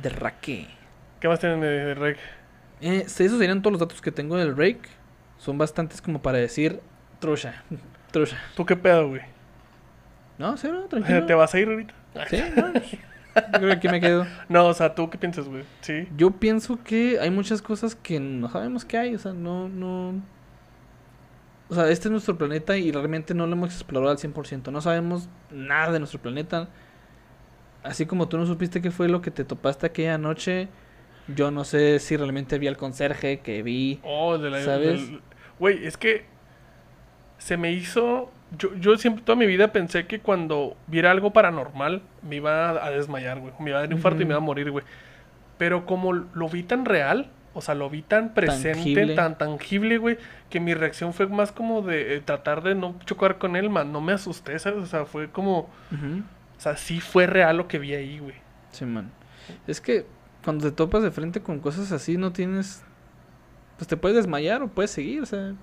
De 0.00 0.08
Raque. 0.08 0.68
¿Qué 1.18 1.26
más 1.28 1.40
tienen 1.40 1.60
de, 1.60 1.66
de 1.68 1.94
Rake? 1.94 2.20
Eh, 2.80 3.02
esos 3.06 3.38
serían 3.38 3.60
todos 3.60 3.72
los 3.72 3.80
datos 3.80 4.00
que 4.00 4.12
tengo 4.12 4.36
del 4.36 4.56
Rake. 4.56 4.82
Son 5.38 5.58
bastantes 5.58 6.00
como 6.00 6.22
para 6.22 6.38
decir, 6.38 6.80
trucha, 7.18 7.62
trucha. 8.12 8.36
¿Tú 8.56 8.64
qué 8.64 8.76
pedo, 8.76 9.08
güey? 9.08 9.22
No, 10.38 10.56
cero, 10.56 10.86
tranquilo. 10.90 11.26
¿Te 11.26 11.34
vas 11.34 11.52
a 11.54 11.58
ir 11.58 11.68
ahorita? 11.68 11.94
Sí, 12.28 12.38
no, 12.56 12.72
yo 12.74 12.80
creo 13.52 13.60
que 13.68 13.72
aquí 13.72 13.88
me 13.88 14.00
quedo. 14.00 14.26
No, 14.48 14.66
o 14.66 14.74
sea, 14.74 14.94
¿tú 14.94 15.08
qué 15.10 15.18
piensas, 15.18 15.48
güey? 15.48 15.64
Sí. 15.80 16.08
Yo 16.16 16.32
pienso 16.32 16.82
que 16.82 17.18
hay 17.20 17.30
muchas 17.30 17.62
cosas 17.62 17.94
que 17.94 18.18
no 18.20 18.48
sabemos 18.50 18.84
que 18.84 18.98
hay, 18.98 19.14
o 19.14 19.18
sea, 19.18 19.32
no, 19.32 19.68
no... 19.68 20.20
O 21.68 21.74
sea, 21.74 21.88
este 21.88 22.08
es 22.08 22.12
nuestro 22.12 22.36
planeta 22.36 22.76
y 22.76 22.90
realmente 22.90 23.32
no 23.32 23.46
lo 23.46 23.52
hemos 23.52 23.72
explorado 23.72 24.10
al 24.10 24.18
100%. 24.18 24.72
No 24.72 24.80
sabemos 24.80 25.28
nada 25.52 25.92
de 25.92 26.00
nuestro 26.00 26.20
planeta. 26.20 26.68
Así 27.84 28.06
como 28.06 28.28
tú 28.28 28.38
no 28.38 28.46
supiste 28.46 28.82
qué 28.82 28.90
fue 28.90 29.08
lo 29.08 29.22
que 29.22 29.30
te 29.30 29.44
topaste 29.44 29.86
aquella 29.86 30.18
noche, 30.18 30.68
yo 31.28 31.52
no 31.52 31.62
sé 31.64 32.00
si 32.00 32.16
realmente 32.16 32.58
vi 32.58 32.66
al 32.66 32.76
conserje 32.76 33.38
que 33.38 33.62
vi. 33.62 34.00
Oh, 34.02 34.36
de 34.36 34.50
la. 34.50 34.60
¿Sabes? 34.64 35.08
del- 35.08 35.22
Güey, 35.60 35.86
es 35.86 35.96
que 35.96 36.24
se 37.38 37.56
me 37.56 37.70
hizo. 37.70 38.32
Yo, 38.58 38.74
yo 38.76 38.96
siempre, 38.96 39.24
toda 39.24 39.36
mi 39.36 39.46
vida 39.46 39.72
pensé 39.72 40.06
que 40.06 40.20
cuando 40.20 40.76
viera 40.88 41.10
algo 41.10 41.32
paranormal 41.32 42.02
me 42.22 42.36
iba 42.36 42.84
a 42.84 42.90
desmayar, 42.90 43.38
güey. 43.38 43.52
Me 43.60 43.70
iba 43.70 43.78
a 43.78 43.82
dar 43.82 43.88
un 43.90 43.96
infarto 43.96 44.22
y 44.22 44.24
me 44.24 44.30
iba 44.32 44.38
a 44.38 44.40
morir, 44.40 44.70
güey. 44.70 44.84
Pero 45.56 45.86
como 45.86 46.12
lo 46.12 46.48
vi 46.48 46.62
tan 46.62 46.84
real, 46.84 47.30
o 47.52 47.60
sea, 47.60 47.74
lo 47.74 47.90
vi 47.90 48.02
tan 48.02 48.32
presente, 48.34 48.74
Tangible. 48.74 49.14
tan 49.14 49.36
tangible, 49.38 49.98
güey, 49.98 50.18
que 50.48 50.60
mi 50.60 50.74
reacción 50.74 51.12
fue 51.12 51.26
más 51.26 51.52
como 51.52 51.82
de 51.82 52.16
eh, 52.16 52.20
tratar 52.20 52.62
de 52.62 52.74
no 52.74 52.96
chocar 53.04 53.38
con 53.38 53.56
él, 53.56 53.70
man. 53.70 53.92
No 53.92 54.00
me 54.00 54.12
asusté, 54.12 54.58
¿sabes? 54.58 54.82
O 54.82 54.86
sea, 54.86 55.04
fue 55.04 55.30
como. 55.30 55.68
O 56.56 56.60
sea, 56.60 56.76
sí 56.76 57.00
fue 57.00 57.26
real 57.26 57.56
lo 57.56 57.68
que 57.68 57.78
vi 57.78 57.94
ahí, 57.94 58.18
güey. 58.18 58.34
Sí, 58.70 58.84
man. 58.84 59.10
Es 59.66 59.80
que 59.80 60.06
cuando 60.44 60.68
te 60.68 60.72
topas 60.76 61.02
de 61.02 61.10
frente 61.10 61.40
con 61.40 61.58
cosas 61.60 61.92
así, 61.92 62.16
no 62.16 62.32
tienes. 62.32 62.82
Pues 63.76 63.88
te 63.88 63.96
puedes 63.96 64.16
desmayar 64.16 64.62
o 64.62 64.68
puedes 64.68 64.90
seguir, 64.90 65.22
o 65.22 65.26
sea. 65.26 65.54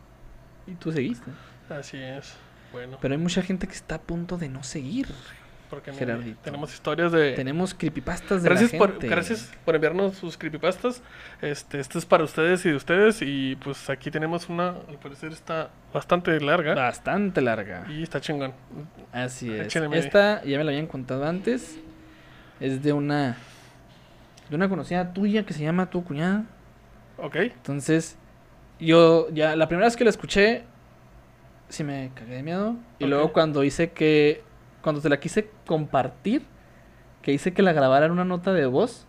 Y 0.65 0.73
tú 0.75 0.91
seguiste. 0.91 1.31
Así 1.69 1.97
es. 1.97 2.37
Bueno, 2.71 2.97
Pero 3.01 3.13
hay 3.13 3.19
mucha 3.19 3.41
gente 3.41 3.67
que 3.67 3.73
está 3.73 3.95
a 3.95 4.01
punto 4.01 4.37
de 4.37 4.49
no 4.49 4.63
seguir. 4.63 5.07
porque 5.69 5.91
Gerardito. 5.93 6.39
tenemos 6.43 6.73
historias 6.73 7.11
de. 7.11 7.33
Tenemos 7.33 7.73
creepypastas 7.73 8.41
de 8.43 8.49
Gracias 8.49 8.71
la 8.73 8.77
por, 8.77 8.91
gente. 8.91 9.07
gracias 9.07 9.51
por 9.65 9.75
enviarnos 9.75 10.15
sus 10.15 10.37
creepypastas. 10.37 11.01
Este, 11.41 11.79
esto 11.79 11.97
es 11.99 12.05
para 12.05 12.23
ustedes 12.23 12.65
y 12.65 12.69
de 12.69 12.75
ustedes. 12.75 13.21
Y 13.21 13.55
pues 13.57 13.89
aquí 13.89 14.09
tenemos 14.11 14.47
una, 14.49 14.69
al 14.87 14.97
parecer 15.01 15.31
está 15.33 15.69
bastante 15.93 16.39
larga. 16.39 16.73
Bastante 16.75 17.41
larga. 17.41 17.85
Y 17.89 18.03
está 18.03 18.21
chingón. 18.21 18.53
Así 19.11 19.51
es. 19.53 19.75
Esta 19.75 20.41
ya 20.43 20.57
me 20.57 20.63
la 20.63 20.71
habían 20.71 20.87
contado 20.87 21.25
antes. 21.25 21.77
Es 22.59 22.81
de 22.83 22.93
una. 22.93 23.37
De 24.49 24.55
una 24.55 24.69
conocida 24.69 25.11
tuya 25.13 25.45
que 25.45 25.53
se 25.53 25.61
llama 25.63 25.89
tu 25.89 26.03
cuñada. 26.05 26.45
Ok. 27.17 27.35
Entonces, 27.35 28.15
yo 28.79 29.29
ya 29.31 29.55
la 29.57 29.67
primera 29.67 29.87
vez 29.87 29.97
que 29.97 30.05
la 30.05 30.09
escuché, 30.11 30.63
sí 31.69 31.83
me 31.83 32.11
cagué 32.15 32.35
de 32.35 32.43
miedo. 32.43 32.75
Y 32.99 33.05
luego 33.05 33.33
cuando 33.33 33.63
hice 33.63 33.91
que, 33.91 34.43
cuando 34.81 35.01
te 35.01 35.09
la 35.09 35.19
quise 35.19 35.49
compartir, 35.65 36.43
que 37.21 37.33
hice 37.33 37.53
que 37.53 37.61
la 37.61 37.73
grabara 37.73 38.05
en 38.05 38.11
una 38.11 38.25
nota 38.25 38.53
de 38.53 38.65
voz, 38.65 39.05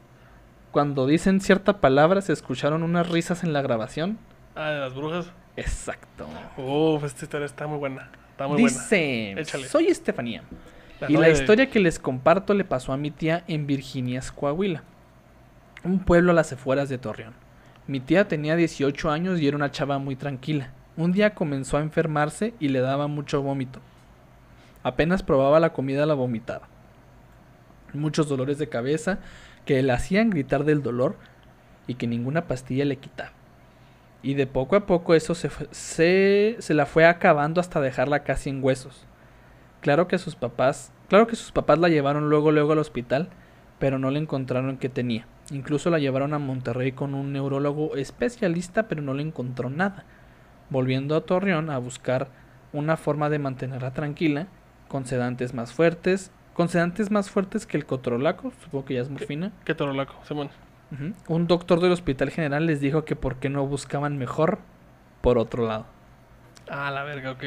cuando 0.73 1.07
dicen 1.07 1.41
cierta 1.41 1.81
palabra 1.81 2.21
se 2.21 2.33
escucharon 2.33 2.83
unas 2.83 3.09
risas 3.09 3.45
en 3.45 3.53
la 3.53 3.63
grabación. 3.63 4.19
Ah, 4.57 4.71
de 4.71 4.81
las 4.81 4.95
brujas. 4.95 5.33
Exacto. 5.57 6.27
Uf, 6.57 7.05
esta 7.05 7.25
historia 7.25 7.47
está 7.47 7.67
muy 7.67 7.79
buena. 7.79 8.11
Está 8.31 8.47
muy 8.47 8.61
buena. 8.61 8.77
Dice, 8.77 9.33
Échale. 9.33 9.67
soy 9.67 9.87
Estefanía. 9.89 10.43
La 11.01 11.11
y 11.11 11.15
la 11.15 11.27
de- 11.29 11.33
historia 11.33 11.71
que 11.71 11.79
les 11.81 11.99
comparto 11.99 12.55
le 12.55 12.65
pasó 12.65 12.93
a 12.93 12.97
mi 12.97 13.11
tía 13.13 13.45
en 13.47 13.67
Virginia, 13.69 14.21
Coahuila, 14.35 14.83
un 15.85 16.01
pueblo 16.01 16.33
a 16.33 16.35
las 16.35 16.53
afueras 16.53 16.89
de 16.89 16.99
Torreón. 16.99 17.35
Mi 17.87 18.01
tía 18.01 18.27
tenía 18.29 18.57
18 18.57 19.11
años 19.11 19.41
y 19.41 19.47
era 19.49 19.57
una 19.57 19.71
chava 19.71 19.99
muy 19.99 20.17
tranquila. 20.17 20.73
Un 20.99 21.13
día 21.13 21.35
comenzó 21.35 21.79
a 21.79 21.81
enfermarse 21.81 22.53
y 22.61 22.69
le 22.69 22.81
daba 22.81 23.07
mucho 23.07 23.41
vómito. 23.41 23.81
Apenas 24.83 25.23
probaba 25.23 25.61
la 25.61 25.73
comida 25.73 26.05
la 26.07 26.15
vomitaba. 26.15 26.69
Muchos 27.95 28.29
dolores 28.29 28.59
de 28.59 28.69
cabeza 28.69 29.19
que 29.65 29.83
le 29.83 29.93
hacían 29.93 30.29
gritar 30.31 30.65
del 30.65 30.83
dolor 30.83 31.17
y 31.87 31.95
que 31.95 32.07
ninguna 32.07 32.47
pastilla 32.47 32.85
le 32.85 32.97
quitaba. 32.97 33.31
Y 34.23 34.35
de 34.35 34.47
poco 34.47 34.75
a 34.77 34.87
poco 34.87 35.15
eso 35.15 35.35
se, 35.35 35.49
fue- 35.49 35.69
se, 35.71 36.57
se 36.59 36.75
la 36.75 36.85
fue 36.85 37.07
acabando 37.07 37.61
hasta 37.61 37.81
dejarla 37.81 38.25
casi 38.25 38.51
en 38.51 38.63
huesos. 38.63 39.07
Claro 39.81 40.09
que 40.09 40.19
sus 40.19 40.35
papás, 40.35 40.93
claro 41.09 41.29
que 41.29 41.37
sus 41.37 41.53
papás 41.53 41.79
la 41.79 41.89
llevaron 41.89 42.29
luego 42.29 42.51
luego 42.51 42.73
al 42.73 42.79
hospital, 42.81 43.29
pero 43.79 44.01
no 44.01 44.11
le 44.11 44.19
encontraron 44.19 44.77
qué 44.77 44.89
tenía. 44.89 45.27
Incluso 45.53 45.89
la 45.91 46.01
llevaron 46.01 46.35
a 46.35 46.41
Monterrey 46.41 46.91
con 46.93 47.15
un 47.15 47.33
neurólogo 47.33 47.95
especialista, 47.95 48.89
pero 48.89 49.01
no 49.03 49.15
le 49.15 49.23
encontró 49.23 49.71
nada. 49.71 50.05
Volviendo 50.71 51.17
a 51.17 51.23
Torreón 51.23 51.71
a 51.71 51.79
buscar 51.79 52.29
una 52.73 52.97
forma 52.97 53.31
de 53.31 53.39
mantenerla 53.39 53.93
tranquila, 53.93 54.47
con 54.89 55.07
sedantes 55.07 55.55
más 55.55 55.73
fuertes, 55.73 56.31
con 56.55 56.69
sedantes 56.69 57.11
más 57.11 57.31
fuertes 57.31 57.67
que 57.67 57.77
el 57.77 57.87
cotrolaco, 57.87 58.53
supongo 58.63 58.85
que 58.85 58.95
ya 58.95 59.03
es 59.03 59.11
morfina. 59.11 59.53
Qué 59.65 59.75
torolaco, 59.75 60.15
Simón. 60.25 60.51
Ujú. 60.91 61.13
Un 61.33 61.47
doctor 61.47 61.81
del 61.81 61.93
Hospital 61.93 62.31
General 62.31 62.67
les 62.67 62.81
dijo 62.81 63.05
que 63.05 63.15
por 63.15 63.37
qué 63.37 63.49
no 63.49 63.67
buscaban 63.67 64.19
mejor 64.19 64.59
por 65.21 65.39
otro 65.39 65.67
lado. 65.67 65.87
Ah, 66.71 66.91
la 66.91 67.05
verga, 67.05 67.33
ok. 67.33 67.45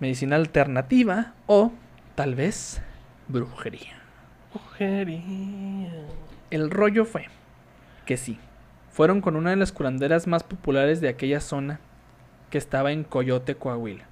Medicina 0.00 0.36
alternativa 0.36 1.34
o 1.46 1.72
tal 2.14 2.34
vez 2.34 2.82
brujería. 3.28 3.98
Brujería. 4.52 5.92
El 6.50 6.70
rollo 6.70 7.04
fue 7.04 7.26
que 8.06 8.16
sí, 8.16 8.38
fueron 8.90 9.20
con 9.20 9.36
una 9.36 9.50
de 9.50 9.56
las 9.56 9.72
curanderas 9.72 10.26
más 10.26 10.42
populares 10.42 11.00
de 11.00 11.08
aquella 11.08 11.40
zona 11.40 11.80
que 12.54 12.58
estaba 12.58 12.92
en 12.92 13.02
Coyote, 13.02 13.56
Coahuila, 13.56 14.04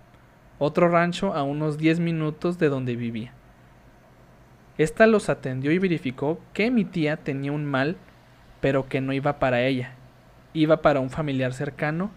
otro 0.59 0.88
rancho 0.88 1.33
a 1.33 1.44
unos 1.44 1.78
10 1.78 2.00
minutos 2.00 2.59
de 2.59 2.70
donde 2.70 2.96
vivía. 2.96 3.33
Esta 4.78 5.07
los 5.07 5.28
atendió 5.28 5.70
y 5.70 5.78
verificó 5.78 6.40
que 6.52 6.72
mi 6.72 6.85
tía 6.85 7.18
tenía 7.18 7.52
un 7.52 7.64
mal, 7.64 7.94
pero 8.61 8.88
que 8.88 9.00
no 9.00 9.12
iba 9.12 9.38
para 9.38 9.62
ella, 9.62 9.92
iba 10.55 10.83
para 10.83 10.98
un 10.98 11.09
familiar 11.09 11.52
cercano. 11.52 12.11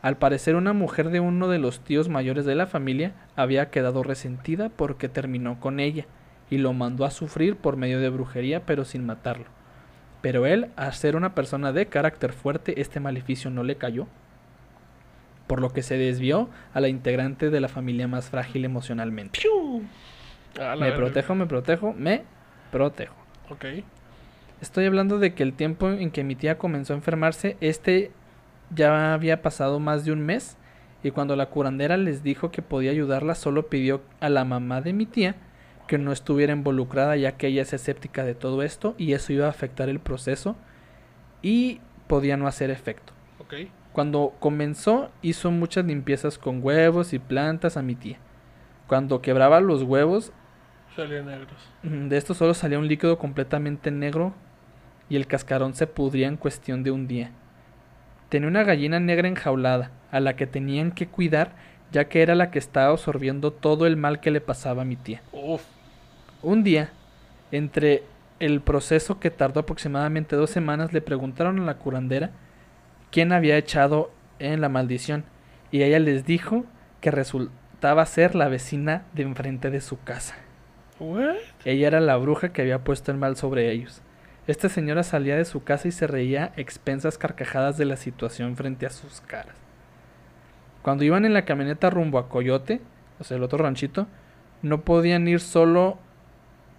Al 0.00 0.16
parecer 0.16 0.54
una 0.54 0.74
mujer 0.74 1.10
de 1.10 1.18
uno 1.18 1.48
de 1.48 1.58
los 1.58 1.80
tíos 1.80 2.08
mayores 2.08 2.44
de 2.44 2.54
la 2.54 2.68
familia 2.68 3.12
había 3.34 3.68
quedado 3.68 4.04
resentida 4.04 4.68
porque 4.68 5.08
terminó 5.08 5.58
con 5.58 5.80
ella 5.80 6.06
y 6.50 6.58
lo 6.58 6.72
mandó 6.72 7.04
a 7.04 7.10
sufrir 7.10 7.56
por 7.56 7.76
medio 7.76 7.98
de 7.98 8.10
brujería 8.10 8.64
pero 8.64 8.84
sin 8.84 9.04
matarlo. 9.04 9.46
Pero 10.20 10.46
él, 10.46 10.68
al 10.76 10.92
ser 10.92 11.16
una 11.16 11.34
persona 11.34 11.72
de 11.72 11.86
carácter 11.86 12.32
fuerte, 12.32 12.80
este 12.80 13.00
maleficio 13.00 13.50
no 13.50 13.64
le 13.64 13.74
cayó, 13.74 14.06
por 15.46 15.60
lo 15.60 15.70
que 15.70 15.82
se 15.82 15.96
desvió 15.96 16.48
a 16.74 16.80
la 16.80 16.88
integrante 16.88 17.50
de 17.50 17.60
la 17.60 17.68
familia 17.68 18.08
más 18.08 18.30
frágil 18.30 18.64
emocionalmente. 18.64 19.40
Ah, 20.60 20.76
Me 20.78 20.92
protejo, 20.92 21.34
me 21.34 21.46
protejo, 21.46 21.94
me 21.96 22.22
protejo. 22.70 23.14
Ok. 23.50 23.64
Estoy 24.60 24.86
hablando 24.86 25.18
de 25.18 25.34
que 25.34 25.42
el 25.42 25.54
tiempo 25.54 25.90
en 25.90 26.10
que 26.10 26.24
mi 26.24 26.36
tía 26.36 26.58
comenzó 26.58 26.92
a 26.92 26.96
enfermarse, 26.96 27.56
este 27.60 28.12
ya 28.74 29.12
había 29.12 29.42
pasado 29.42 29.80
más 29.80 30.04
de 30.04 30.12
un 30.12 30.20
mes 30.20 30.56
y 31.02 31.10
cuando 31.10 31.36
la 31.36 31.46
curandera 31.46 31.96
les 31.96 32.22
dijo 32.22 32.50
que 32.50 32.62
podía 32.62 32.92
ayudarla, 32.92 33.34
solo 33.34 33.66
pidió 33.66 34.02
a 34.20 34.28
la 34.28 34.44
mamá 34.44 34.80
de 34.80 34.92
mi 34.92 35.04
tía 35.06 35.34
que 35.88 35.98
no 35.98 36.12
estuviera 36.12 36.52
involucrada 36.52 37.16
ya 37.16 37.32
que 37.32 37.48
ella 37.48 37.62
es 37.62 37.72
escéptica 37.72 38.24
de 38.24 38.34
todo 38.34 38.62
esto 38.62 38.94
y 38.98 39.12
eso 39.14 39.32
iba 39.32 39.46
a 39.46 39.50
afectar 39.50 39.88
el 39.88 39.98
proceso 39.98 40.56
y 41.42 41.80
podía 42.06 42.36
no 42.36 42.46
hacer 42.46 42.70
efecto. 42.70 43.12
Ok. 43.40 43.54
Cuando 43.92 44.34
comenzó 44.40 45.10
hizo 45.20 45.50
muchas 45.50 45.84
limpiezas 45.84 46.38
con 46.38 46.60
huevos 46.62 47.12
y 47.12 47.18
plantas 47.18 47.76
a 47.76 47.82
mi 47.82 47.94
tía. 47.94 48.18
Cuando 48.86 49.20
quebraba 49.20 49.60
los 49.60 49.82
huevos 49.82 50.32
Salían 50.96 51.26
negros. 51.26 51.56
Mm, 51.82 52.08
De 52.08 52.16
esto 52.18 52.34
solo 52.34 52.52
salía 52.54 52.78
un 52.78 52.86
líquido 52.88 53.18
completamente 53.18 53.90
negro 53.90 54.34
y 55.08 55.16
el 55.16 55.26
cascarón 55.26 55.74
se 55.74 55.86
pudría 55.86 56.28
en 56.28 56.36
cuestión 56.36 56.82
de 56.82 56.90
un 56.90 57.06
día. 57.06 57.30
Tenía 58.28 58.48
una 58.48 58.62
gallina 58.62 59.00
negra 59.00 59.28
enjaulada, 59.28 59.90
a 60.10 60.20
la 60.20 60.36
que 60.36 60.46
tenían 60.46 60.92
que 60.92 61.06
cuidar, 61.06 61.52
ya 61.90 62.08
que 62.08 62.22
era 62.22 62.34
la 62.34 62.50
que 62.50 62.58
estaba 62.58 62.92
absorbiendo 62.92 63.52
todo 63.52 63.86
el 63.86 63.96
mal 63.96 64.20
que 64.20 64.30
le 64.30 64.40
pasaba 64.40 64.82
a 64.82 64.86
mi 64.86 64.96
tía. 64.96 65.22
Uf. 65.32 65.62
Un 66.42 66.62
día, 66.62 66.90
entre 67.50 68.04
el 68.40 68.60
proceso 68.60 69.20
que 69.20 69.30
tardó 69.30 69.60
aproximadamente 69.60 70.36
dos 70.36 70.50
semanas, 70.50 70.92
le 70.92 71.02
preguntaron 71.02 71.60
a 71.60 71.64
la 71.64 71.78
curandera 71.78 72.30
quién 73.12 73.30
había 73.30 73.56
echado 73.56 74.10
en 74.40 74.60
la 74.60 74.68
maldición, 74.68 75.24
y 75.70 75.82
ella 75.82 76.00
les 76.00 76.24
dijo 76.24 76.64
que 77.00 77.12
resultaba 77.12 78.04
ser 78.06 78.34
la 78.34 78.48
vecina 78.48 79.04
de 79.12 79.22
enfrente 79.22 79.70
de 79.70 79.80
su 79.80 80.02
casa. 80.02 80.34
¿What? 80.98 81.36
Ella 81.64 81.86
era 81.86 82.00
la 82.00 82.16
bruja 82.16 82.52
que 82.52 82.62
había 82.62 82.82
puesto 82.82 83.12
el 83.12 83.18
mal 83.18 83.36
sobre 83.36 83.70
ellos. 83.70 84.02
Esta 84.46 84.68
señora 84.68 85.04
salía 85.04 85.36
de 85.36 85.44
su 85.44 85.62
casa 85.62 85.86
y 85.86 85.92
se 85.92 86.08
reía 86.08 86.52
expensas 86.56 87.18
carcajadas 87.18 87.78
de 87.78 87.84
la 87.84 87.96
situación 87.96 88.56
frente 88.56 88.86
a 88.86 88.90
sus 88.90 89.20
caras. 89.20 89.54
Cuando 90.82 91.04
iban 91.04 91.24
en 91.24 91.34
la 91.34 91.44
camioneta 91.44 91.90
rumbo 91.90 92.18
a 92.18 92.28
Coyote, 92.28 92.80
o 93.20 93.24
sea, 93.24 93.36
el 93.36 93.44
otro 93.44 93.58
ranchito, 93.58 94.08
no 94.62 94.80
podían 94.80 95.28
ir 95.28 95.38
solo 95.40 95.98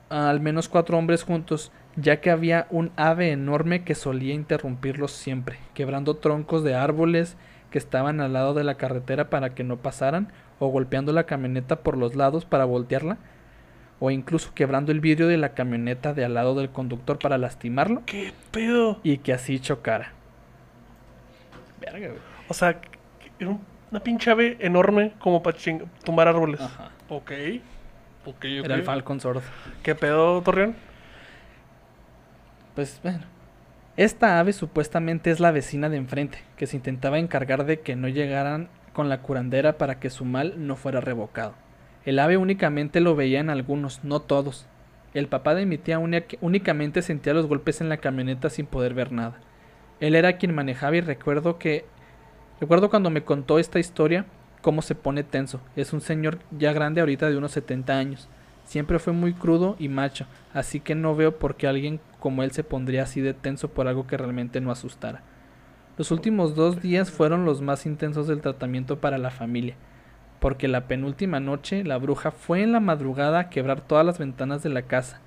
al 0.10 0.42
menos 0.42 0.68
cuatro 0.68 0.98
hombres 0.98 1.24
juntos, 1.24 1.72
ya 1.96 2.22
que 2.22 2.32
había 2.32 2.68
un 2.70 2.92
ave 2.96 3.32
enorme 3.32 3.84
que 3.84 3.96
solía 3.96 4.34
interrumpirlos 4.34 5.12
siempre, 5.12 5.58
quebrando 5.74 6.16
troncos 6.16 6.64
de 6.64 6.76
árboles 6.76 7.38
que 7.70 7.78
estaban 7.78 8.20
al 8.22 8.34
lado 8.34 8.54
de 8.54 8.64
la 8.64 8.76
carretera 8.76 9.30
para 9.30 9.54
que 9.56 9.64
no 9.64 9.78
pasaran, 9.78 10.32
o 10.60 10.68
golpeando 10.68 11.12
la 11.12 11.26
camioneta 11.26 11.78
por 11.78 11.98
los 11.98 12.16
lados 12.16 12.46
para 12.46 12.66
voltearla, 12.66 13.18
o 14.00 14.12
incluso 14.12 14.54
quebrando 14.54 14.92
el 14.92 15.00
vidrio 15.00 15.28
de 15.28 15.38
la 15.38 15.54
camioneta 15.54 16.14
de 16.14 16.26
al 16.26 16.34
lado 16.34 16.56
del 16.56 16.70
conductor 16.70 17.18
para 17.20 17.38
lastimarlo 17.38 18.02
¿Qué 18.06 18.34
pedo? 18.52 19.00
y 19.04 19.18
que 19.20 19.34
así 19.34 19.60
chocara. 19.60 20.12
Verga, 21.80 22.08
güey. 22.10 22.20
O 22.48 22.54
sea, 22.54 22.80
era 23.40 23.50
un- 23.50 23.62
una 23.92 24.00
pinche 24.02 24.32
ave 24.32 24.58
enorme 24.60 25.14
como 25.20 25.42
para 25.44 25.58
tumbar 26.04 26.28
árboles. 26.28 26.60
Ajá. 26.62 26.90
Ok. 27.10 27.32
Ok, 28.26 28.36
ok. 28.36 28.44
Era 28.46 28.76
el 28.76 28.84
Falcon 28.84 29.20
Sword. 29.20 29.42
¿Qué 29.84 29.96
pedo, 29.96 30.42
Torreón? 30.42 30.76
Pues 32.76 33.00
bueno. 33.04 33.20
Esta 33.96 34.40
ave 34.40 34.54
supuestamente 34.54 35.30
es 35.30 35.40
la 35.40 35.52
vecina 35.52 35.90
de 35.90 35.98
enfrente, 35.98 36.40
que 36.58 36.66
se 36.66 36.78
intentaba 36.78 37.20
encargar 37.20 37.66
de 37.66 37.82
que 37.82 37.96
no 37.96 38.08
llegaran 38.08 38.70
con 38.92 39.08
la 39.08 39.22
curandera 39.22 39.78
para 39.78 40.00
que 40.00 40.10
su 40.10 40.26
mal 40.26 40.56
no 40.58 40.76
fuera 40.76 41.00
revocado. 41.00 41.54
El 42.06 42.18
ave 42.20 42.38
únicamente 42.38 43.00
lo 43.02 43.16
veía 43.16 43.40
en 43.40 43.50
algunos, 43.50 44.04
no 44.04 44.20
todos. 44.20 44.66
El 45.14 45.28
papá 45.28 45.54
de 45.54 45.68
mi 45.68 45.78
tía 45.78 46.00
única- 46.00 46.38
únicamente 46.42 47.04
sentía 47.04 47.36
los 47.36 47.46
golpes 47.46 47.82
en 47.82 47.90
la 47.90 47.98
camioneta 47.98 48.50
sin 48.50 48.66
poder 48.66 48.96
ver 48.96 49.12
nada. 49.12 49.36
Él 50.00 50.16
era 50.16 50.38
quien 50.38 50.56
manejaba 50.56 50.96
y 50.98 51.02
recuerdo 51.02 51.60
que... 51.60 51.86
Recuerdo 52.60 52.90
cuando 52.90 53.10
me 53.10 53.24
contó 53.24 53.60
esta 53.60 53.80
historia, 53.80 54.26
cómo 54.62 54.82
se 54.82 54.96
pone 54.96 55.24
tenso. 55.24 55.62
Es 55.76 55.94
un 55.94 56.02
señor 56.02 56.40
ya 56.52 56.74
grande 56.74 57.02
ahorita 57.02 57.30
de 57.30 57.38
unos 57.38 57.52
70 57.52 57.98
años. 57.98 58.28
Siempre 58.66 59.00
fue 59.00 59.14
muy 59.14 59.34
crudo 59.34 59.76
y 59.78 59.90
macho, 59.90 60.26
así 60.54 60.80
que 60.80 60.96
no 60.96 61.16
veo 61.16 61.38
por 61.38 61.56
qué 61.56 61.68
alguien 61.68 62.00
como 62.20 62.44
él 62.44 62.52
se 62.52 62.64
pondría 62.64 63.04
así 63.04 63.22
de 63.22 63.34
tenso 63.34 63.70
por 63.70 63.88
algo 63.88 64.08
que 64.08 64.18
realmente 64.18 64.62
no 64.62 64.72
asustara. 64.72 65.22
Los 65.98 66.10
últimos 66.10 66.56
dos 66.56 66.82
días 66.82 67.12
fueron 67.12 67.46
los 67.46 67.62
más 67.62 67.86
intensos 67.86 68.28
del 68.28 68.42
tratamiento 68.42 69.00
para 69.00 69.18
la 69.18 69.30
familia, 69.30 69.76
porque 70.40 70.68
la 70.68 70.88
penúltima 70.88 71.40
noche 71.40 71.84
la 71.84 71.98
bruja 71.98 72.32
fue 72.32 72.64
en 72.64 72.72
la 72.72 72.80
madrugada 72.80 73.40
a 73.40 73.50
quebrar 73.50 73.82
todas 73.82 74.06
las 74.06 74.18
ventanas 74.18 74.64
de 74.64 74.70
la 74.70 74.84
casa. 74.84 75.20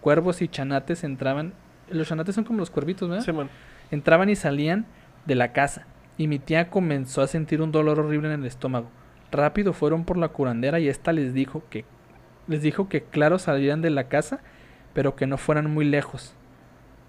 Cuervos 0.00 0.40
y 0.40 0.48
chanates 0.48 1.04
entraban, 1.04 1.52
los 1.90 2.08
chanates 2.08 2.34
son 2.34 2.44
como 2.44 2.60
los 2.60 2.70
cuervitos, 2.70 3.08
¿verdad? 3.08 3.24
Simón. 3.24 3.50
Entraban 3.90 4.30
y 4.30 4.36
salían 4.36 4.86
de 5.26 5.34
la 5.34 5.52
casa, 5.52 5.86
y 6.16 6.26
mi 6.26 6.38
tía 6.38 6.70
comenzó 6.70 7.20
a 7.20 7.26
sentir 7.26 7.60
un 7.60 7.72
dolor 7.72 8.00
horrible 8.00 8.32
en 8.32 8.40
el 8.40 8.46
estómago. 8.46 8.88
Rápido 9.30 9.72
fueron 9.72 10.04
por 10.04 10.16
la 10.16 10.28
curandera 10.28 10.78
y 10.80 10.88
ésta 10.88 11.12
les 11.12 11.34
dijo 11.34 11.64
que 11.68 11.84
les 12.48 12.62
dijo 12.62 12.88
que 12.88 13.02
claro 13.02 13.38
salieran 13.38 13.82
de 13.82 13.90
la 13.90 14.08
casa, 14.08 14.40
pero 14.92 15.16
que 15.16 15.26
no 15.26 15.38
fueran 15.38 15.70
muy 15.70 15.84
lejos, 15.84 16.34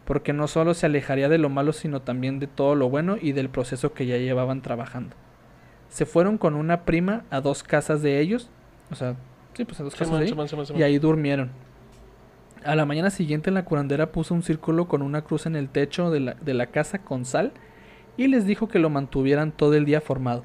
porque 0.06 0.34
no 0.34 0.48
solo 0.48 0.74
se 0.74 0.86
alejaría 0.86 1.30
de 1.30 1.38
lo 1.38 1.50
malo, 1.50 1.74
sino 1.74 2.02
también 2.02 2.40
de 2.40 2.48
todo 2.48 2.76
lo 2.76 2.90
bueno 2.90 3.18
y 3.22 3.32
del 3.32 3.50
proceso 3.50 3.94
que 3.94 4.06
ya 4.06 4.18
llevaban 4.18 4.62
trabajando. 4.62 5.16
Se 5.90 6.06
fueron 6.06 6.38
con 6.38 6.56
una 6.56 6.82
prima 6.82 7.24
a 7.30 7.42
dos 7.42 7.64
casas 7.64 8.02
de 8.02 8.20
ellos, 8.20 8.50
o 8.92 8.96
sea, 8.96 9.16
sí, 9.54 9.66
pues 9.66 9.80
a 9.80 9.84
dos 9.84 9.96
casas 9.96 10.20
de 10.20 10.26
ahí, 10.26 10.80
y 10.80 10.84
ahí 10.84 11.00
durmieron. 11.00 11.52
A 12.64 12.76
la 12.76 12.86
mañana 12.86 13.12
siguiente 13.12 13.52
la 13.52 13.66
curandera 13.66 14.12
puso 14.12 14.34
un 14.34 14.42
círculo 14.42 14.88
con 14.88 15.04
una 15.04 15.22
cruz 15.22 15.46
en 15.46 15.56
el 15.56 15.70
techo 15.70 16.10
de 16.10 16.20
la, 16.20 16.34
de 16.34 16.54
la 16.56 16.68
casa 16.68 17.00
con 17.00 17.24
sal 17.24 17.52
y 18.18 18.28
les 18.28 18.46
dijo 18.46 18.68
que 18.68 18.80
lo 18.80 18.90
mantuvieran 18.90 19.52
todo 19.52 19.76
el 19.76 19.86
día 19.86 20.02
formado. 20.02 20.44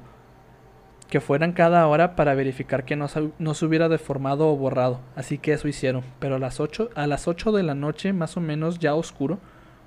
Que 1.11 1.19
fueran 1.19 1.51
cada 1.51 1.85
hora 1.87 2.15
para 2.15 2.35
verificar 2.35 2.85
que 2.85 2.95
no, 2.95 3.07
no 3.37 3.53
se 3.53 3.65
hubiera 3.65 3.89
deformado 3.89 4.47
o 4.47 4.55
borrado. 4.55 5.01
Así 5.17 5.37
que 5.37 5.51
eso 5.51 5.67
hicieron. 5.67 6.03
Pero 6.19 6.35
a 6.35 6.39
las 6.39 6.61
8, 6.61 6.91
a 6.95 7.05
las 7.05 7.27
8 7.27 7.51
de 7.51 7.63
la 7.63 7.75
noche, 7.75 8.13
más 8.13 8.37
o 8.37 8.39
menos 8.39 8.79
ya 8.79 8.95
oscuro, 8.95 9.37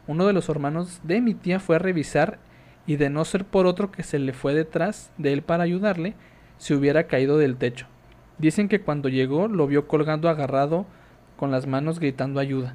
uno 0.06 0.26
de 0.26 0.34
los 0.34 0.50
hermanos 0.50 1.00
de 1.02 1.22
mi 1.22 1.32
tía 1.32 1.60
fue 1.60 1.76
a 1.76 1.78
revisar 1.78 2.38
y 2.86 2.96
de 2.96 3.08
no 3.08 3.24
ser 3.24 3.46
por 3.46 3.64
otro 3.64 3.90
que 3.90 4.02
se 4.02 4.18
le 4.18 4.34
fue 4.34 4.52
detrás 4.52 5.12
de 5.16 5.32
él 5.32 5.40
para 5.40 5.64
ayudarle, 5.64 6.14
se 6.58 6.74
hubiera 6.74 7.04
caído 7.04 7.38
del 7.38 7.56
techo. 7.56 7.86
Dicen 8.36 8.68
que 8.68 8.82
cuando 8.82 9.08
llegó 9.08 9.48
lo 9.48 9.66
vio 9.66 9.88
colgando 9.88 10.28
agarrado 10.28 10.84
con 11.38 11.50
las 11.50 11.66
manos 11.66 12.00
gritando 12.00 12.38
ayuda. 12.38 12.74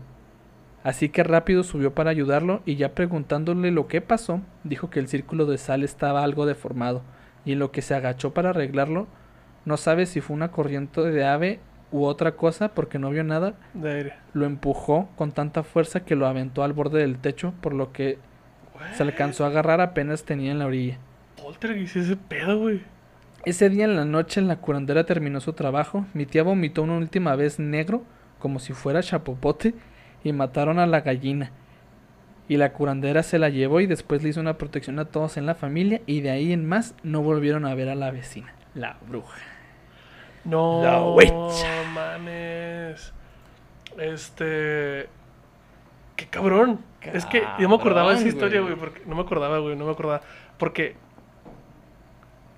Así 0.84 1.10
que 1.10 1.24
rápido 1.24 1.62
subió 1.62 1.94
para 1.94 2.10
ayudarlo 2.10 2.64
y 2.66 2.78
ya 2.78 2.96
preguntándole 2.96 3.70
lo 3.70 3.86
que 3.86 4.02
pasó, 4.02 4.42
dijo 4.64 4.90
que 4.90 5.00
el 5.00 5.08
círculo 5.08 5.46
de 5.46 5.60
sal 5.60 5.84
estaba 5.84 6.24
algo 6.24 6.48
deformado 6.48 7.04
y 7.50 7.54
en 7.54 7.60
lo 7.60 7.72
que 7.72 7.82
se 7.82 7.96
agachó 7.96 8.32
para 8.32 8.52
arreglarlo, 8.52 9.08
no 9.66 9.76
sabe 9.76 10.06
si 10.06 10.22
fue 10.22 10.36
una 10.36 10.52
corriente 10.52 11.02
de 11.02 11.26
ave 11.26 11.60
u 11.92 12.04
otra 12.04 12.34
cosa 12.34 12.76
porque 12.76 13.00
no 13.00 13.10
vio 13.10 13.24
nada, 13.24 13.56
De 13.74 13.92
aire. 13.92 14.14
lo 14.34 14.46
empujó 14.46 15.10
con 15.16 15.32
tanta 15.32 15.64
fuerza 15.64 16.02
que 16.02 16.16
lo 16.16 16.28
aventó 16.28 16.62
al 16.62 16.74
borde 16.74 17.00
del 17.02 17.18
techo, 17.18 17.56
por 17.60 17.74
lo 17.74 17.92
que 17.92 18.20
se 18.96 19.02
alcanzó 19.02 19.46
a 19.46 19.48
agarrar 19.48 19.82
apenas 19.82 20.26
tenía 20.26 20.52
en 20.52 20.60
la 20.60 20.68
orilla. 20.68 21.00
Poltergeist, 21.42 21.96
ese 21.96 22.16
pedo, 22.16 22.60
güey. 22.60 22.84
Ese 23.46 23.70
día 23.72 23.86
en 23.86 23.96
la 23.96 24.06
noche 24.06 24.42
la 24.42 24.58
curandera 24.58 25.06
terminó 25.06 25.40
su 25.42 25.54
trabajo, 25.54 26.06
mi 26.14 26.28
tía 26.28 26.44
vomitó 26.44 26.84
una 26.84 26.98
última 26.98 27.36
vez 27.36 27.58
negro, 27.58 28.04
como 28.38 28.60
si 28.60 28.74
fuera 28.74 29.02
chapopote, 29.02 29.74
y 30.24 30.34
mataron 30.34 30.78
a 30.78 30.86
la 30.86 31.02
gallina. 31.02 31.52
Y 32.50 32.58
la 32.58 32.74
curandera 32.74 33.24
se 33.24 33.40
la 33.40 33.48
llevó 33.50 33.80
y 33.80 33.86
después 33.88 34.22
le 34.24 34.30
hizo 34.30 34.42
una 34.42 34.58
protección 34.58 35.00
a 35.00 35.06
todos 35.06 35.38
en 35.38 35.46
la 35.46 35.56
familia 35.56 36.02
y 36.06 36.20
de 36.22 36.32
ahí 36.32 36.52
en 36.52 36.68
más 36.68 36.96
no 37.04 37.22
volvieron 37.22 37.66
a 37.66 37.74
ver 37.76 37.88
a 37.90 37.96
la 37.96 38.12
vecina, 38.12 38.54
la 38.74 38.98
bruja. 39.08 39.38
No, 40.46 40.82
La 40.84 41.02
huecha. 41.04 41.84
mames. 41.94 43.14
Este. 44.00 45.08
Qué 46.16 46.26
cabrón. 46.30 46.80
Es 47.02 47.26
que 47.26 47.44
yo 47.60 47.70
me 47.70 47.76
acordaba 47.76 48.12
de 48.12 48.18
esa 48.18 48.28
historia, 48.28 48.62
güey. 48.62 48.76
Porque 48.76 49.02
no 49.06 49.16
me 49.16 49.22
acordaba, 49.22 49.60
güey. 49.60 49.76
No 49.76 49.86
me 49.86 49.92
acordaba. 49.92 50.22
Porque. 50.58 50.96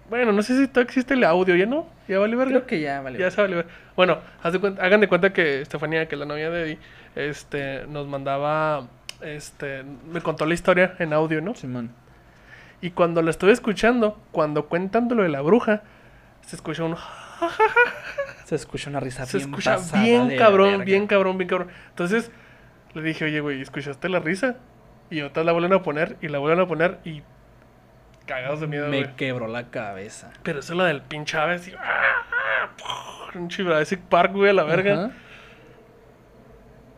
Bueno, 0.10 0.32
no 0.32 0.42
sé 0.44 0.58
si 0.58 0.68
todavía 0.68 0.90
existe 0.90 1.14
el 1.14 1.24
audio, 1.24 1.56
¿ya 1.56 1.66
no? 1.66 1.88
¿Ya 2.08 2.20
vale 2.20 2.36
verga? 2.36 2.52
Creo 2.52 2.66
que 2.68 2.82
ya 2.82 3.02
vale. 3.02 3.18
Ya 3.20 3.32
se 3.32 3.42
vale 3.42 3.56
ver. 3.58 3.68
Bueno, 3.96 4.18
haz 4.44 4.52
de 4.54 4.60
cuenta- 4.60 4.84
hagan 4.84 5.00
de 5.00 5.08
cuenta 5.08 5.32
que 5.32 5.62
Estefanía, 5.62 6.08
que 6.08 6.16
es 6.16 6.20
la 6.20 6.26
novia 6.26 6.50
de 6.50 6.64
Eddie, 6.64 6.80
este, 7.16 7.86
nos 7.88 8.08
mandaba. 8.08 8.88
Este. 9.24 9.84
Me 9.84 10.22
contó 10.22 10.46
la 10.46 10.54
historia 10.54 10.96
en 11.00 11.14
audio, 11.14 11.42
¿no? 11.42 11.56
Simón. 11.56 11.92
Y 12.82 12.92
cuando 12.92 13.22
la 13.22 13.30
estuve 13.30 13.52
escuchando, 13.52 14.20
cuando 14.32 14.68
cuentan 14.68 15.08
lo 15.10 15.22
de 15.24 15.30
la 15.30 15.42
bruja, 15.42 15.84
se 16.46 16.56
escucha 16.56 16.84
un. 16.84 16.96
Se 18.46 18.56
escucha 18.56 18.90
una 18.90 19.00
risa 19.00 19.26
Se 19.26 19.38
bien 19.38 19.50
escucha 19.50 19.76
pasada 19.78 20.04
bien 20.04 20.38
cabrón, 20.38 20.84
bien 20.84 21.08
cabrón, 21.08 21.38
bien 21.38 21.48
cabrón. 21.48 21.70
Entonces 21.90 22.30
le 22.94 23.02
dije, 23.02 23.24
oye, 23.26 23.40
güey, 23.40 23.62
¿escuchaste 23.62 24.10
la 24.10 24.20
risa? 24.20 24.58
Y 25.10 25.22
otra 25.22 25.44
la 25.46 25.54
vuelven 25.54 25.72
a 25.74 25.82
poner 25.82 26.18
y 26.22 26.28
la 26.28 26.40
vuelven 26.40 26.60
a 26.60 26.68
poner 26.68 27.00
y 27.06 27.24
cagados 28.26 28.60
de 28.60 28.68
miedo. 28.68 28.90
Me 28.90 29.16
quebró 29.16 29.48
la 29.48 29.70
cabeza. 29.70 30.32
Pero 30.44 30.60
eso 30.60 30.74
es 30.74 30.78
la 30.78 30.86
del 30.86 31.02
pinche 31.02 31.38
ave, 31.38 31.56
así. 31.56 31.74
Un 33.36 33.50
Jurassic 33.50 34.02
Park, 34.02 34.34
güey, 34.34 34.50
a 34.50 34.54
la 34.54 34.64
verga. 34.64 35.06
Ajá. 35.06 35.12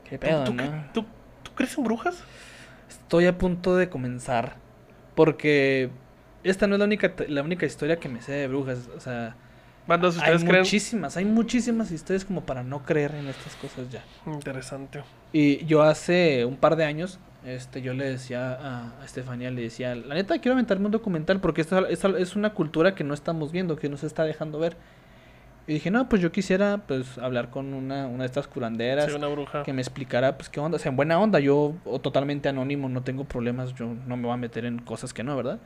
Qué 0.09 0.17
¿Tú, 0.17 0.25
pedo, 0.27 0.43
tú, 0.45 0.53
¿no? 0.55 0.63
qué- 0.63 0.71
tú- 0.93 1.05
tú 1.53 1.57
crees 1.57 1.77
en 1.77 1.83
brujas? 1.83 2.23
Estoy 2.89 3.25
a 3.27 3.37
punto 3.37 3.75
de 3.75 3.89
comenzar. 3.89 4.55
Porque 5.15 5.91
esta 6.43 6.65
no 6.67 6.75
es 6.75 6.79
la 6.79 6.85
única, 6.85 7.13
la 7.27 7.43
única 7.43 7.65
historia 7.65 7.99
que 7.99 8.09
me 8.09 8.21
sé 8.21 8.31
de 8.31 8.47
brujas. 8.47 8.89
O 8.95 8.99
sea, 8.99 9.35
Bandas, 9.85 10.15
hay 10.17 10.35
¿ustedes 10.35 10.43
creen? 10.43 10.61
muchísimas, 10.61 11.17
hay 11.17 11.25
muchísimas 11.25 11.91
historias 11.91 12.25
como 12.25 12.45
para 12.45 12.63
no 12.63 12.83
creer 12.83 13.15
en 13.15 13.27
estas 13.27 13.55
cosas 13.55 13.89
ya. 13.89 14.03
Interesante. 14.25 15.03
Y 15.31 15.65
yo 15.65 15.83
hace 15.83 16.45
un 16.45 16.57
par 16.57 16.75
de 16.75 16.85
años, 16.85 17.19
este, 17.43 17.81
yo 17.81 17.93
le 17.93 18.05
decía 18.05 18.53
a, 18.53 19.01
a 19.01 19.05
Estefanía, 19.05 19.51
le 19.51 19.61
decía, 19.61 19.93
la 19.95 20.15
neta 20.15 20.39
quiero 20.39 20.53
aventarme 20.53 20.85
un 20.85 20.91
documental 20.91 21.39
porque 21.41 21.61
esta, 21.61 21.79
esta 21.89 22.09
es 22.17 22.35
una 22.35 22.53
cultura 22.53 22.95
que 22.95 23.03
no 23.03 23.13
estamos 23.13 23.51
viendo, 23.51 23.75
que 23.75 23.89
no 23.89 23.97
se 23.97 24.07
está 24.07 24.23
dejando 24.23 24.57
ver. 24.57 24.77
Y 25.65 25.73
dije, 25.73 25.91
no, 25.91 26.09
pues 26.09 26.21
yo 26.21 26.31
quisiera 26.31 26.83
pues 26.85 27.17
hablar 27.17 27.49
con 27.49 27.73
una, 27.73 28.07
una 28.07 28.23
de 28.23 28.25
estas 28.25 28.47
curanderas 28.47 29.05
Soy 29.05 29.15
una 29.15 29.27
bruja. 29.27 29.63
que 29.63 29.71
me 29.71 29.81
explicara 29.81 30.35
pues 30.37 30.49
qué 30.49 30.59
onda, 30.59 30.75
o 30.75 30.79
sea, 30.79 30.89
en 30.89 30.97
buena 30.97 31.17
onda, 31.19 31.39
yo 31.39 31.73
o 31.85 31.99
totalmente 31.99 32.49
anónimo, 32.49 32.89
no 32.89 33.01
tengo 33.01 33.23
problemas, 33.23 33.73
yo 33.73 33.95
no 34.05 34.17
me 34.17 34.23
voy 34.23 34.33
a 34.33 34.37
meter 34.37 34.65
en 34.65 34.79
cosas 34.79 35.13
que 35.13 35.23
no, 35.23 35.37
¿verdad? 35.37 35.59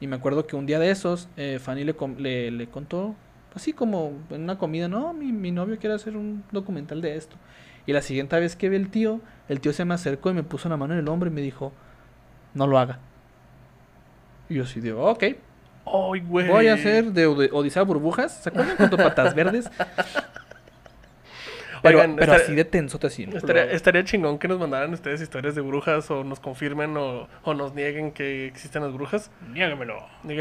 Y 0.00 0.08
me 0.08 0.16
acuerdo 0.16 0.46
que 0.46 0.56
un 0.56 0.66
día 0.66 0.80
de 0.80 0.90
esos, 0.90 1.28
eh, 1.36 1.60
Fanny 1.60 1.84
le, 1.84 2.50
le 2.50 2.66
contó, 2.66 3.14
así 3.54 3.72
como 3.72 4.12
en 4.30 4.42
una 4.42 4.58
comida, 4.58 4.88
no, 4.88 5.12
mi, 5.12 5.30
mi 5.30 5.52
novio 5.52 5.78
quiere 5.78 5.94
hacer 5.94 6.16
un 6.16 6.42
documental 6.50 7.00
de 7.00 7.14
esto. 7.16 7.36
Y 7.86 7.92
la 7.92 8.02
siguiente 8.02 8.38
vez 8.40 8.56
que 8.56 8.68
vi 8.68 8.76
el 8.76 8.90
tío, 8.90 9.20
el 9.48 9.60
tío 9.60 9.72
se 9.72 9.84
me 9.84 9.94
acercó 9.94 10.30
y 10.30 10.34
me 10.34 10.42
puso 10.42 10.68
la 10.68 10.76
mano 10.76 10.94
en 10.94 11.00
el 11.00 11.08
hombro 11.08 11.30
y 11.30 11.32
me 11.32 11.42
dijo, 11.42 11.72
no 12.54 12.66
lo 12.66 12.78
haga. 12.78 12.98
Y 14.48 14.54
yo 14.54 14.64
así 14.64 14.80
digo, 14.80 15.04
ok, 15.08 15.24
Ay, 15.86 16.20
güey. 16.20 16.48
voy 16.48 16.68
a 16.68 16.74
hacer 16.74 17.04
de 17.12 17.26
Odisea 17.26 17.82
Burbujas. 17.82 18.42
¿Se 18.42 18.48
acuerdan 18.48 18.76
cuando 18.76 18.96
Patas 18.96 19.34
Verdes? 19.34 19.70
Pero, 21.82 21.98
Oigan, 21.98 22.16
pero 22.16 22.32
estaría- 22.32 22.44
así 22.46 22.54
de 22.54 22.64
tensote 22.64 23.06
así. 23.08 23.26
¿no? 23.26 23.36
Estaría, 23.36 23.64
estaría 23.70 24.02
chingón 24.04 24.38
que 24.38 24.48
nos 24.48 24.58
mandaran 24.58 24.94
ustedes 24.94 25.20
historias 25.20 25.54
de 25.54 25.60
brujas 25.60 26.10
o 26.10 26.24
nos 26.24 26.40
confirmen 26.40 26.96
o, 26.96 27.28
o 27.42 27.52
nos 27.52 27.74
nieguen 27.74 28.10
que 28.12 28.46
existen 28.46 28.82
las 28.84 28.94
brujas. 28.94 29.30
Niégamelo. 29.52 29.98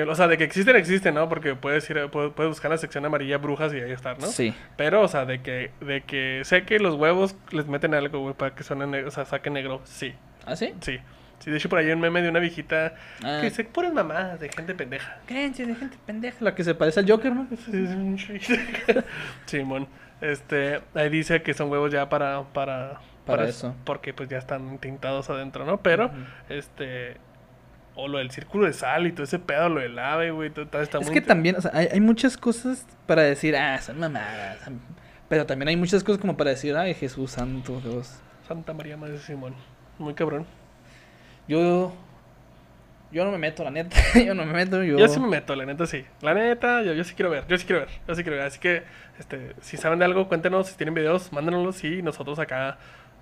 O 0.10 0.16
sea, 0.16 0.30
de 0.30 0.38
que 0.38 0.46
existen, 0.46 0.78
existen, 0.78 1.16
¿no? 1.16 1.28
Porque 1.28 1.54
puedes 1.56 1.90
ir, 1.90 1.98
a- 2.00 2.08
puedes, 2.10 2.32
puedes 2.32 2.50
buscar 2.52 2.72
la 2.72 2.78
sección 2.78 3.06
amarilla 3.06 3.40
brujas 3.40 3.74
y 3.74 3.78
ahí 3.82 3.92
estar, 3.92 4.18
¿no? 4.22 4.28
Sí. 4.28 4.54
Pero, 4.78 5.02
o 5.02 5.08
sea, 5.10 5.26
de 5.26 5.42
que, 5.42 5.72
de 5.82 6.04
que 6.04 6.44
sé 6.46 6.64
que 6.64 6.80
los 6.80 6.96
huevos 6.96 7.36
les 7.52 7.68
meten 7.68 7.94
algo, 7.94 8.20
güey, 8.22 8.36
para 8.36 8.56
que 8.56 8.64
suenen 8.64 9.06
o 9.06 9.12
sea, 9.12 9.26
saquen 9.26 9.52
negro. 9.52 9.82
Sí, 9.84 10.14
¿Ah, 10.46 10.56
sí? 10.56 10.74
sí. 10.80 11.00
Sí, 11.44 11.52
de 11.52 11.58
hecho, 11.58 11.68
por 11.68 11.78
ahí 11.80 11.88
hay 11.88 11.92
un 11.92 12.00
meme 12.00 12.22
de 12.22 12.30
una 12.30 12.40
viejita 12.40 12.94
Ah. 13.22 13.40
que 13.42 13.50
se 13.50 13.66
puras 13.66 13.92
mamadas 13.92 14.40
de 14.40 14.48
gente 14.48 14.74
pendeja. 14.76 15.18
Creencias 15.26 15.68
de 15.68 15.76
gente 15.76 15.98
pendeja. 16.06 16.38
La 16.40 16.56
que 16.56 16.64
se 16.64 16.74
parece 16.74 17.02
al 17.02 17.10
Joker, 17.10 17.34
¿no? 17.36 17.48
Simón. 19.46 19.88
Este, 20.22 20.80
ahí 20.94 21.10
dice 21.10 21.42
que 21.42 21.54
son 21.54 21.70
huevos 21.70 21.92
ya 21.92 22.08
para, 22.08 22.44
para, 22.54 23.02
Para 23.26 23.46
eso. 23.50 23.76
Porque 23.84 24.14
pues 24.14 24.30
ya 24.30 24.38
están 24.38 24.78
tintados 24.78 25.30
adentro, 25.30 25.66
¿no? 25.66 25.82
Pero, 25.82 26.12
este, 26.48 27.18
o 27.96 28.08
lo 28.08 28.20
del 28.20 28.32
círculo 28.32 28.66
de 28.66 28.72
sal 28.72 29.06
y 29.06 29.12
todo 29.12 29.26
ese 29.26 29.40
pedo, 29.40 29.68
lo 29.68 29.82
del 29.82 30.00
ave, 30.00 30.32
güey, 30.32 30.50
todo, 30.50 30.82
está 30.82 31.00
Es 31.00 31.08
muy 31.08 31.14
que 31.14 31.20
también, 31.20 31.58
o 31.58 31.62
sea, 31.62 31.72
hay, 31.74 31.90
hay 31.92 32.00
muchas 32.00 32.38
cosas 32.38 32.88
para 33.06 33.24
decir, 33.24 33.58
ah, 33.58 33.78
son 33.82 34.00
mamadas. 34.00 34.60
Pero 35.28 35.46
también 35.46 35.68
hay 35.68 35.76
muchas 35.76 36.06
cosas 36.06 36.22
como 36.22 36.38
para 36.38 36.52
decir, 36.52 36.74
ay, 36.78 36.94
Jesús 36.94 37.32
Santo 37.32 37.82
Dios. 37.82 38.18
Santa 38.48 38.74
María 38.74 38.96
Madre 38.96 39.16
de 39.16 39.20
Simón. 39.20 39.56
Muy 40.00 40.14
cabrón. 40.14 40.46
Yo. 41.48 41.94
Yo 43.12 43.26
no 43.26 43.32
me 43.32 43.38
meto, 43.38 43.64
la 43.64 43.70
neta. 43.70 43.96
yo 44.26 44.34
no 44.34 44.46
me 44.46 44.54
meto. 44.54 44.84
Yo, 44.84 44.98
Yo 44.98 45.08
sí 45.08 45.20
me 45.20 45.28
meto, 45.28 45.56
la 45.56 45.66
neta 45.66 45.86
sí. 45.86 46.04
La 46.22 46.34
neta, 46.34 46.82
yo, 46.82 46.94
yo 46.94 47.04
sí 47.04 47.14
quiero 47.14 47.30
ver, 47.30 47.46
yo 47.48 47.58
sí 47.58 47.66
quiero 47.66 47.82
ver, 47.82 47.90
yo 48.08 48.16
sí 48.16 48.24
quiero 48.24 48.38
ver. 48.38 48.48
Así 48.48 48.60
que, 48.60 48.84
este, 49.20 49.54
si 49.62 49.78
saben 49.78 50.00
de 50.00 50.06
algo, 50.06 50.28
cuéntenos, 50.28 50.68
si 50.68 50.76
tienen 50.76 50.96
videos, 50.96 51.32
mándenos 51.32 51.84
y 51.84 52.02
nosotros 52.02 52.40
acá 52.40 52.80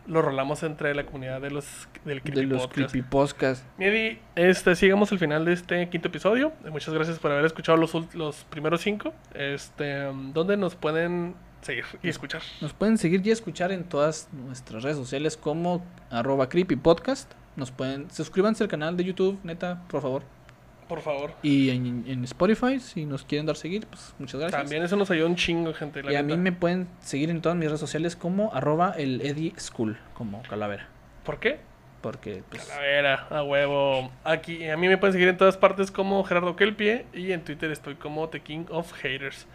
lo 0.08 0.22
rolamos 0.22 0.64
entre 0.64 0.96
la 0.96 1.06
comunidad 1.06 1.42
de 1.42 1.52
los 1.52 1.88
del 2.06 2.18
de 2.18 2.24
Creepy 2.24 2.46
los 2.48 2.62
Podcast. 2.64 2.92
creepy 2.92 3.08
podcasts. 3.08 3.66
Medi, 3.78 4.20
este, 4.36 4.76
sigamos 4.76 5.12
el 5.12 5.20
final 5.20 5.46
de 5.46 5.54
este 5.54 5.90
quinto 5.90 6.08
episodio. 6.08 6.54
Muchas 6.70 6.94
gracias 6.94 7.20
por 7.20 7.32
haber 7.32 7.46
escuchado 7.46 7.78
los, 7.78 7.94
los 8.16 8.44
primeros 8.46 8.82
cinco. 8.82 9.14
Este, 9.34 10.06
¿dónde 10.34 10.58
nos 10.58 10.76
pueden 10.76 11.36
seguir 11.62 11.86
y 12.02 12.10
escuchar? 12.10 12.42
Nos 12.62 12.74
pueden 12.74 12.98
seguir 12.98 13.26
y 13.26 13.32
escuchar 13.32 13.72
en 13.72 13.84
todas 13.84 14.30
nuestras 14.32 14.84
redes 14.84 14.98
sociales 14.98 15.38
como 15.38 15.86
arroba 16.10 16.50
creepypodcast. 16.50 17.32
Nos 17.56 17.72
pueden 17.72 18.10
suscríbanse 18.12 18.64
al 18.64 18.70
canal 18.70 18.98
de 18.98 19.04
YouTube, 19.04 19.40
neta, 19.44 19.84
por 19.90 20.02
favor. 20.02 20.24
Por 20.88 21.00
favor. 21.00 21.32
Y 21.42 21.70
en, 21.70 22.04
en 22.08 22.24
Spotify, 22.26 22.80
si 22.80 23.06
nos 23.06 23.24
quieren 23.24 23.46
dar 23.46 23.56
seguir, 23.56 23.88
pues 23.88 24.14
muchas 24.20 24.42
gracias. 24.42 24.62
También 24.62 24.84
eso 24.84 24.98
nos 24.98 25.10
ayuda 25.10 25.28
un 25.28 25.38
chingo, 25.38 25.74
gente. 25.74 26.04
la 26.04 26.12
y 26.12 26.16
a 26.16 26.24
mí 26.24 26.36
me 26.36 26.52
pueden 26.52 26.88
seguir 27.00 27.30
en 27.30 27.42
todas 27.42 27.58
mis 27.58 27.68
redes 27.68 27.80
sociales 27.80 28.18
como 28.18 28.54
arroba 28.54 28.94
el 28.98 29.22
Eddie 29.22 29.54
School, 29.58 29.98
como 30.14 30.44
calavera. 30.44 30.90
¿Por 31.24 31.40
qué? 31.40 31.60
Porque, 32.02 32.44
pues, 32.50 32.66
Calavera, 32.66 33.28
a 33.30 33.44
huevo. 33.44 34.12
Aquí, 34.24 34.68
a 34.68 34.76
mí 34.76 34.88
me 34.88 34.98
pueden 34.98 35.14
seguir 35.14 35.28
en 35.28 35.38
todas 35.38 35.56
partes 35.56 35.92
como 35.92 36.24
Gerardo 36.24 36.56
Kelpie 36.56 37.06
y 37.14 37.32
en 37.32 37.44
Twitter 37.44 37.72
estoy 37.72 37.96
como 37.96 38.28
The 38.28 38.42
King 38.42 38.66
of 38.70 38.92
Haters. 38.94 39.46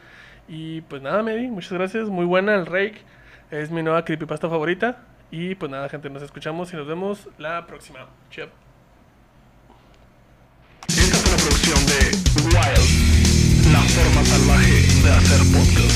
Y 0.48 0.82
pues 0.82 1.02
nada, 1.02 1.22
Medi, 1.22 1.48
muchas 1.48 1.72
gracias. 1.72 2.08
Muy 2.08 2.24
buena 2.24 2.54
el 2.54 2.66
Rake. 2.66 2.98
Es 3.50 3.70
mi 3.70 3.82
nueva 3.82 4.04
creepypasta 4.04 4.48
favorita. 4.48 4.98
Y 5.30 5.54
pues 5.54 5.70
nada, 5.70 5.88
gente, 5.88 6.08
nos 6.10 6.22
escuchamos 6.22 6.72
y 6.72 6.76
nos 6.76 6.86
vemos 6.86 7.28
la 7.38 7.66
próxima. 7.66 8.06
Chao. 8.30 8.48
Esta 10.88 11.16
fue 11.16 11.34
una 11.34 11.42
producción 11.42 11.86
de 11.86 11.98
Wild, 12.44 13.72
la 13.72 13.80
forma 13.80 14.24
salvaje 14.24 14.72
de 15.02 15.10
hacer 15.10 15.40
podcast. 15.52 15.95